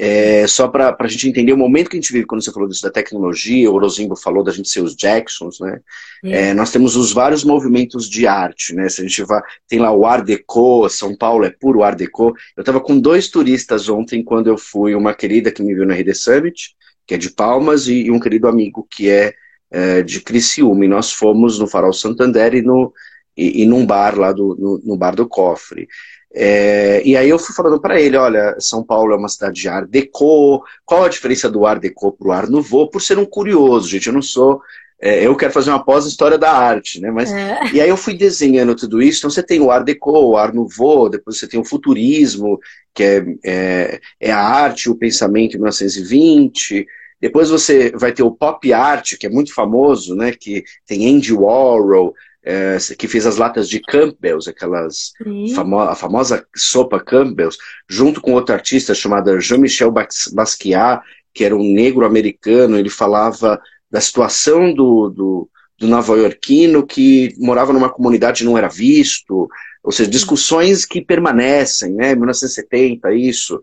[0.01, 2.69] é, só para a gente entender o momento que a gente vive, quando você falou
[2.69, 5.81] disso da tecnologia, o Orozimbo falou da gente ser os Jacksons, né?
[6.23, 6.49] É.
[6.49, 8.87] É, nós temos os vários movimentos de arte, né?
[8.87, 12.33] Se a gente vai, tem lá o Art Deco, São Paulo é puro Art Deco.
[12.55, 15.95] Eu estava com dois turistas ontem, quando eu fui, uma querida que me viu na
[15.95, 19.33] RD Summit, que é de Palmas, e, e um querido amigo que é,
[19.69, 22.93] é, de Criciúma, e nós fomos no Farol Santander e, no,
[23.35, 25.89] e, e num bar lá do, no, no Bar do Cofre.
[26.33, 29.67] É, e aí eu fui falando para ele, olha, São Paulo é uma cidade de
[29.67, 32.89] Art Deco, qual a diferença do Art Deco para o Art Nouveau?
[32.89, 34.61] Por ser um curioso, gente, eu não sou...
[35.01, 37.09] É, eu quero fazer uma pós-história da arte, né?
[37.09, 37.59] Mas, é.
[37.73, 40.53] E aí eu fui desenhando tudo isso, então você tem o Art Deco, o Art
[40.53, 42.59] Nouveau, depois você tem o Futurismo,
[42.93, 46.85] que é, é, é a arte, o pensamento em 1920...
[47.21, 50.31] Depois você vai ter o pop art, que é muito famoso, né?
[50.31, 52.13] Que tem Andy Warhol,
[52.49, 55.13] é, que fez as latas de Campbell's, aquelas
[55.53, 59.93] famo a famosa sopa Campbell's, junto com outro artista chamado Jean-Michel
[60.33, 67.35] Basquiat, que era um negro americano, ele falava da situação do, do, do nova-iorquino que
[67.37, 69.47] morava numa comunidade e não era visto,
[69.83, 73.61] ou seja, discussões que permanecem, né, 1970, isso.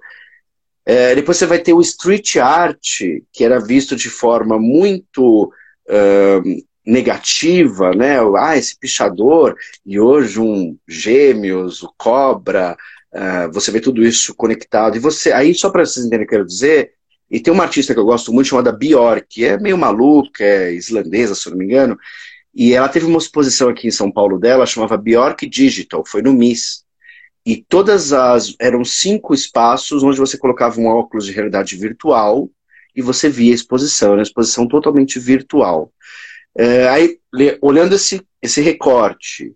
[0.85, 3.01] É, depois você vai ter o street art,
[3.33, 5.53] que era visto de forma muito
[5.89, 8.19] uh, negativa, né?
[8.39, 12.77] Ah, esse pichador, e hoje um gêmeos, o cobra,
[13.13, 14.97] uh, você vê tudo isso conectado.
[14.97, 16.93] E você, aí, só para vocês entenderem o que eu quero dizer,
[17.29, 21.35] e tem uma artista que eu gosto muito chamada Bjork, é meio maluca, é islandesa,
[21.35, 21.99] se não me engano,
[22.55, 26.33] e ela teve uma exposição aqui em São Paulo dela, chamava Bjork Digital, foi no
[26.33, 26.85] MIS.
[27.45, 28.57] E todas as.
[28.61, 32.51] eram cinco espaços onde você colocava um óculos de realidade virtual
[32.95, 35.93] e você via a exposição, era uma exposição totalmente virtual.
[36.55, 37.19] É, aí,
[37.61, 39.55] olhando esse, esse recorte,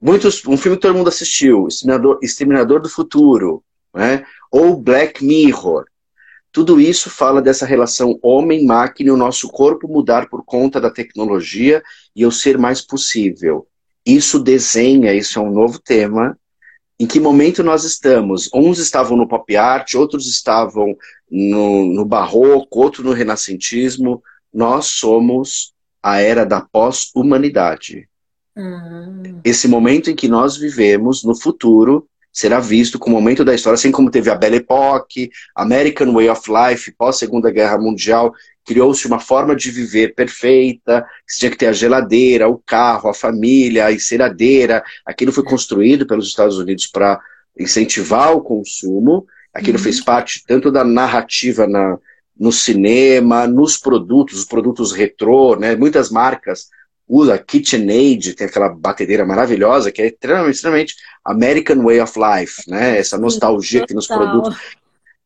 [0.00, 3.62] muitos, um filme que todo mundo assistiu, Exterminador, Exterminador do Futuro,
[3.94, 4.24] né?
[4.50, 5.84] ou Black Mirror,
[6.50, 11.82] tudo isso fala dessa relação homem-máquina e o nosso corpo mudar por conta da tecnologia
[12.16, 13.66] e eu ser mais possível.
[14.04, 16.38] Isso desenha, isso é um novo tema.
[16.98, 18.48] Em que momento nós estamos?
[18.52, 20.96] Uns estavam no pop art, outros estavam
[21.30, 24.22] no, no barroco, outros no renascentismo.
[24.52, 28.08] Nós somos a era da pós-humanidade.
[28.56, 29.40] Uhum.
[29.44, 33.90] Esse momento em que nós vivemos no futuro será visto como momento da história, assim
[33.90, 38.32] como teve a Belle Époque, American Way of Life, pós-Segunda Guerra Mundial,
[38.64, 43.14] criou-se uma forma de viver perfeita, você tinha que ter a geladeira, o carro, a
[43.14, 44.84] família, a enceradeira.
[45.06, 47.18] Aquilo foi construído pelos Estados Unidos para
[47.58, 49.26] incentivar o consumo.
[49.54, 49.82] Aquilo uhum.
[49.82, 51.98] fez parte tanto da narrativa na,
[52.38, 55.74] no cinema, nos produtos, os produtos retrô, né?
[55.74, 56.68] Muitas marcas
[57.08, 62.98] usa KitchenAid, tem aquela batedeira maravilhosa que é extremamente, extremamente American Way of Life, né?
[62.98, 64.56] Essa nostalgia que nos produtos.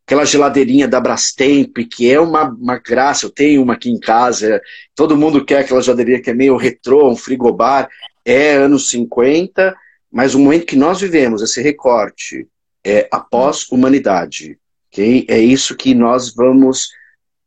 [0.06, 4.60] Aquela geladeirinha da Brastemp, que é uma, uma graça, eu tenho uma aqui em casa,
[4.94, 7.88] todo mundo quer aquela geladeirinha que é meio retrô, um frigobar,
[8.24, 9.74] é anos 50,
[10.10, 12.46] mas o momento que nós vivemos, esse recorte,
[12.84, 14.58] é a pós-humanidade.
[14.92, 15.24] Okay?
[15.28, 16.90] É isso que nós vamos,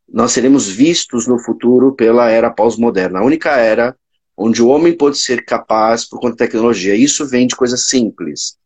[0.08, 3.20] nós seremos vistos no futuro pela era pós-moderna.
[3.20, 3.96] A única era
[4.36, 6.94] onde o homem pode ser capaz por conta da tecnologia.
[6.94, 8.56] Isso vem de coisas simples.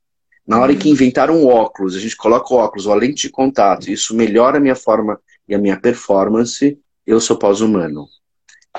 [0.47, 0.93] Na hora que uhum.
[0.93, 4.61] inventaram um óculos, a gente coloca o óculos a lente de contato, isso melhora a
[4.61, 6.76] minha forma e a minha performance,
[7.07, 8.07] eu sou pós-humano.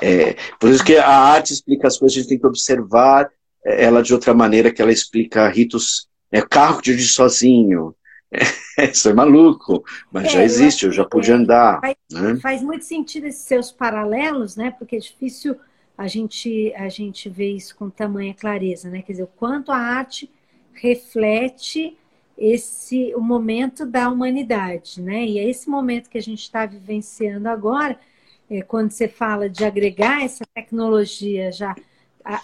[0.02, 3.30] É, por isso que a arte explica as coisas, a gente tem que observar
[3.66, 6.08] é, ela de outra maneira que ela explica ritos.
[6.32, 7.94] É, carro de sozinho.
[8.32, 11.82] É, isso é maluco, mas é, já existe, eu, já pude é, andar.
[11.82, 12.36] Faz, né?
[12.42, 14.72] faz muito sentido esses seus paralelos, né?
[14.72, 15.56] Porque é difícil
[15.98, 19.02] a gente, a gente vê isso com tamanha clareza, né?
[19.02, 20.30] Quer dizer, o quanto a arte
[20.74, 21.98] reflete
[22.38, 25.26] esse o momento da humanidade, né?
[25.26, 28.00] E é esse momento que a gente está vivenciando agora,
[28.50, 31.76] é, quando você fala de agregar essa tecnologia já.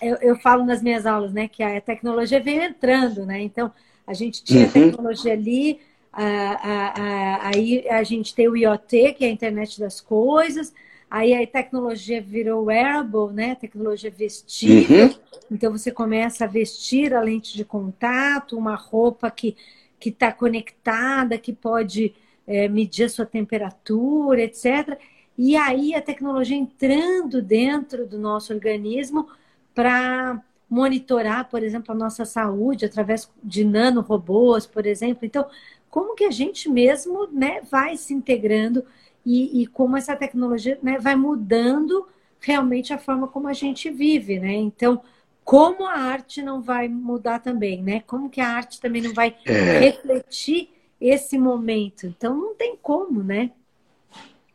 [0.02, 3.42] Eu, eu, falo nas minhas aulas, né, que a tecnologia veio entrando, né?
[3.42, 3.72] Então,
[4.08, 4.72] a gente tinha uhum.
[4.72, 5.80] tecnologia ali,
[6.12, 10.74] a, a, aí a gente tem o IoT, que é a internet das coisas,
[11.10, 13.56] Aí a tecnologia virou wearable, né?
[13.56, 15.06] Tecnologia vestível.
[15.06, 15.16] Uhum.
[15.50, 19.56] Então você começa a vestir a lente de contato, uma roupa que
[20.00, 22.14] que está conectada, que pode
[22.46, 24.98] é, medir a sua temperatura, etc.
[25.38, 29.28] E aí a tecnologia entrando dentro do nosso organismo
[29.74, 35.26] para monitorar, por exemplo, a nossa saúde através de nanorobôs, por exemplo.
[35.26, 35.46] Então,
[35.90, 38.84] como que a gente mesmo né, vai se integrando
[39.26, 42.08] e, e como essa tecnologia né, vai mudando
[42.40, 44.54] realmente a forma como a gente vive, né?
[44.54, 45.02] Então,
[45.44, 48.02] como a arte não vai mudar também, né?
[48.02, 49.80] Como que a arte também não vai é.
[49.80, 52.06] refletir esse momento?
[52.06, 53.52] Então, não tem como, né?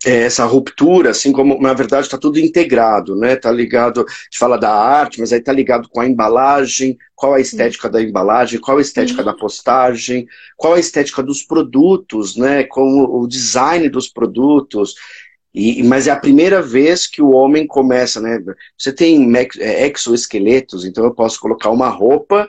[0.05, 3.35] É, essa ruptura, assim como na verdade está tudo integrado, né?
[3.35, 7.35] Está ligado, a gente fala da arte, mas aí está ligado com a embalagem, qual
[7.35, 10.27] a estética da embalagem, qual a estética da postagem,
[10.57, 12.65] qual a estética dos produtos, né?
[12.65, 14.95] Com o design dos produtos.
[15.55, 18.43] E, mas é a primeira vez que o homem começa, né?
[18.77, 22.49] Você tem é, exoesqueletos, então eu posso colocar uma roupa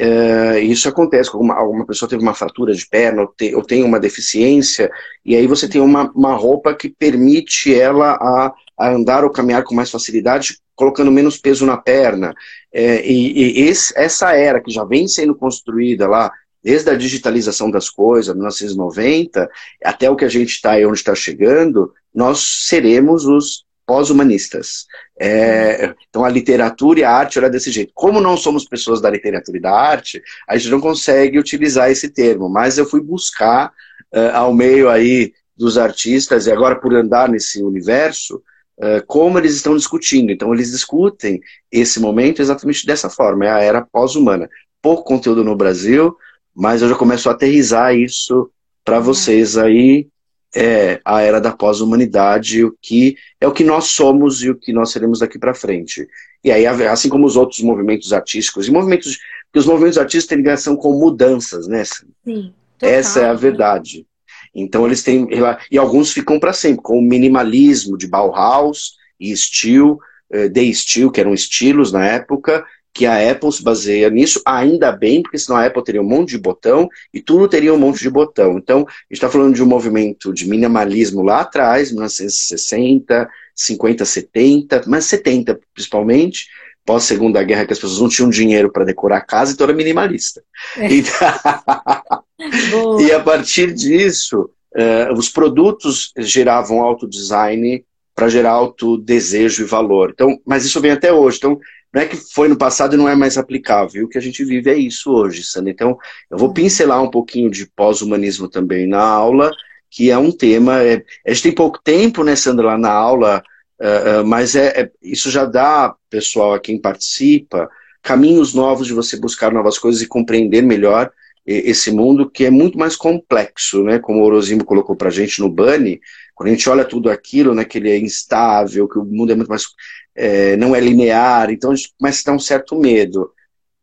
[0.00, 3.82] Uh, isso acontece, alguma, alguma pessoa teve uma fratura de perna ou, te, ou tem
[3.82, 4.90] uma deficiência,
[5.22, 9.62] e aí você tem uma, uma roupa que permite ela a, a andar ou caminhar
[9.62, 12.34] com mais facilidade, colocando menos peso na perna.
[12.72, 16.32] É, e, e esse, essa era que já vem sendo construída lá,
[16.64, 19.50] desde a digitalização das coisas, 1990,
[19.84, 24.86] até o que a gente está e onde está chegando, nós seremos os pós-humanistas.
[25.22, 27.92] É, então a literatura e a arte era desse jeito.
[27.94, 32.08] Como não somos pessoas da literatura e da arte, a gente não consegue utilizar esse
[32.08, 33.70] termo, mas eu fui buscar
[34.14, 38.42] uh, ao meio aí dos artistas, e agora por andar nesse universo,
[38.78, 40.32] uh, como eles estão discutindo.
[40.32, 41.38] Então eles discutem
[41.70, 44.48] esse momento exatamente dessa forma, é a era pós-humana.
[44.80, 46.16] Pouco conteúdo no Brasil,
[46.56, 48.50] mas eu já começo a aterrizar isso
[48.82, 49.02] para uhum.
[49.02, 50.08] vocês aí
[50.54, 54.72] é a era da pós-humanidade, o que é o que nós somos e o que
[54.72, 56.06] nós seremos daqui para frente.
[56.42, 60.38] E aí, assim como os outros movimentos artísticos, e movimentos, porque os movimentos artísticos têm
[60.38, 61.84] ligação com mudanças, né?
[61.84, 62.52] Sim.
[62.78, 64.06] Total, Essa é a verdade.
[64.54, 65.28] Então eles têm
[65.70, 69.98] e alguns ficam para sempre, com o minimalismo de Bauhaus e Steel,
[70.30, 74.90] eh, The Steel, que eram estilos na época, que a Apple se baseia nisso, ainda
[74.90, 78.00] bem, porque senão a Apple teria um monte de botão e tudo teria um monte
[78.00, 78.58] de botão.
[78.58, 84.82] Então, a gente está falando de um movimento de minimalismo lá atrás, 1960, 50, 70,
[84.86, 86.46] mas 70 principalmente,
[86.84, 89.76] pós Segunda Guerra, que as pessoas não tinham dinheiro para decorar a casa, então era
[89.76, 90.42] minimalista.
[90.76, 90.88] É.
[92.42, 92.98] Então...
[92.98, 97.84] e a partir disso, uh, os produtos geravam auto design
[98.14, 100.10] para gerar alto desejo e valor.
[100.14, 101.36] Então, mas isso vem até hoje.
[101.36, 101.60] Então,
[101.92, 104.04] não é que foi no passado e não é mais aplicável.
[104.04, 105.70] O que a gente vive é isso hoje, Sandra.
[105.70, 105.98] Então,
[106.30, 109.50] eu vou pincelar um pouquinho de pós-humanismo também na aula,
[109.90, 110.82] que é um tema.
[110.82, 113.42] É, a gente tem pouco tempo, né, Sandra, lá na aula,
[113.80, 117.68] uh, uh, mas é, é, isso já dá, pessoal, a quem participa,
[118.00, 121.10] caminhos novos de você buscar novas coisas e compreender melhor
[121.44, 123.98] esse mundo que é muito mais complexo, né?
[123.98, 126.00] Como o Orozimo colocou para gente no Bunny,
[126.40, 129.34] quando a gente olha tudo aquilo, né, que ele é instável, que o mundo é
[129.34, 129.66] muito mais
[130.14, 133.30] é, não é linear, então a gente começa a ter um certo medo.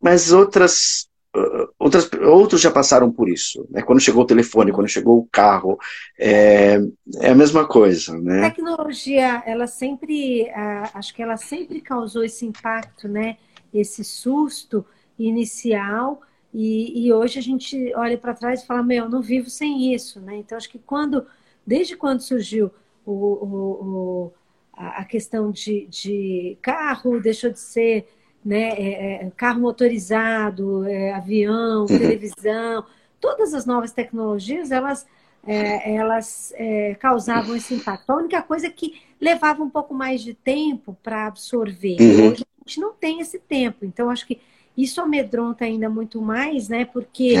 [0.02, 3.64] Mas outras, uh, outras, outros já passaram por isso.
[3.70, 3.80] Né?
[3.80, 5.78] Quando chegou o telefone, quando chegou o carro,
[6.18, 6.80] é,
[7.20, 8.18] é a mesma coisa.
[8.18, 8.46] Né?
[8.46, 10.50] A tecnologia, ela sempre,
[10.94, 13.36] acho que ela sempre causou esse impacto, né?
[13.72, 14.84] esse susto
[15.16, 19.48] inicial, e, e hoje a gente olha para trás e fala, meu, eu não vivo
[19.48, 20.20] sem isso.
[20.20, 20.38] Né?
[20.38, 21.24] Então, acho que quando,
[21.68, 22.70] desde quando surgiu
[23.04, 23.52] o, o,
[23.84, 24.32] o
[24.72, 28.08] a, questão de, de carro deixou de ser
[28.42, 31.86] né, é, é, carro motorizado, é, avião, uhum.
[31.86, 32.86] televisão,
[33.20, 35.06] todas as novas tecnologias, elas,
[35.46, 38.08] é, elas é, causavam esse impacto.
[38.08, 41.98] A única coisa é que levava um pouco mais de tempo para absorver.
[42.00, 42.30] Uhum.
[42.30, 44.40] Hoje a gente não tem esse tempo, então acho que
[44.74, 46.86] isso amedronta ainda muito mais, né?
[46.86, 47.34] Porque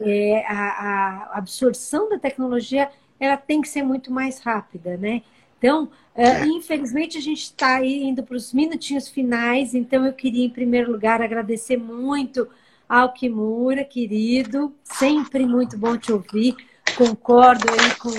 [0.00, 0.44] é.
[0.48, 5.22] a, a absorção da tecnologia ela tem que ser muito mais rápida, né?
[5.58, 10.50] Então, uh, infelizmente, a gente está indo para os minutinhos finais, então eu queria, em
[10.50, 12.48] primeiro lugar, agradecer muito
[12.88, 16.56] ao Kimura, querido, sempre muito bom te ouvir.
[16.96, 18.10] Concordo aí com,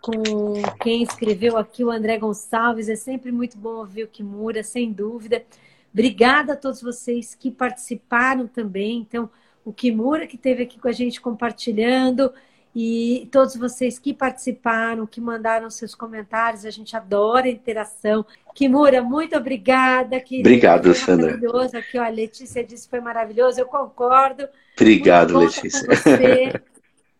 [0.00, 4.92] com quem escreveu aqui, o André Gonçalves, é sempre muito bom ouvir o Kimura, sem
[4.92, 5.44] dúvida.
[5.92, 8.98] Obrigada a todos vocês que participaram também.
[8.98, 9.28] Então,
[9.64, 12.32] o Kimura que esteve aqui com a gente compartilhando
[12.74, 18.24] e todos vocês que participaram, que mandaram seus comentários, a gente adora a interação.
[18.54, 20.18] Kimura, muito obrigada.
[20.18, 20.48] Querida.
[20.48, 21.26] Obrigado, Sandra.
[21.26, 21.76] Maravilhoso.
[21.76, 24.48] Aqui, ó, a Letícia disse que foi maravilhoso, eu concordo.
[24.74, 25.86] Obrigado, Letícia.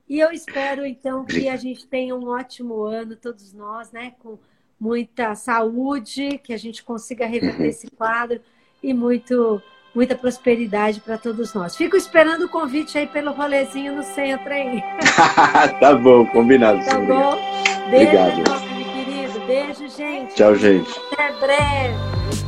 [0.09, 4.15] e eu espero, então, que a gente tenha um ótimo ano, todos nós, né?
[4.21, 4.39] Com
[4.81, 7.69] muita saúde, que a gente consiga reverter uhum.
[7.69, 8.41] esse quadro
[8.83, 9.63] e muito
[9.95, 11.77] muita prosperidade para todos nós.
[11.77, 14.83] Fico esperando o convite aí pelo rolezinho no centro aí.
[15.81, 16.85] tá bom, combinado.
[16.85, 17.37] Tá bom?
[17.91, 18.73] Beijo, Obrigado.
[19.47, 20.35] Beijo, gente.
[20.35, 20.91] Tchau, gente.
[21.13, 22.42] Até breve.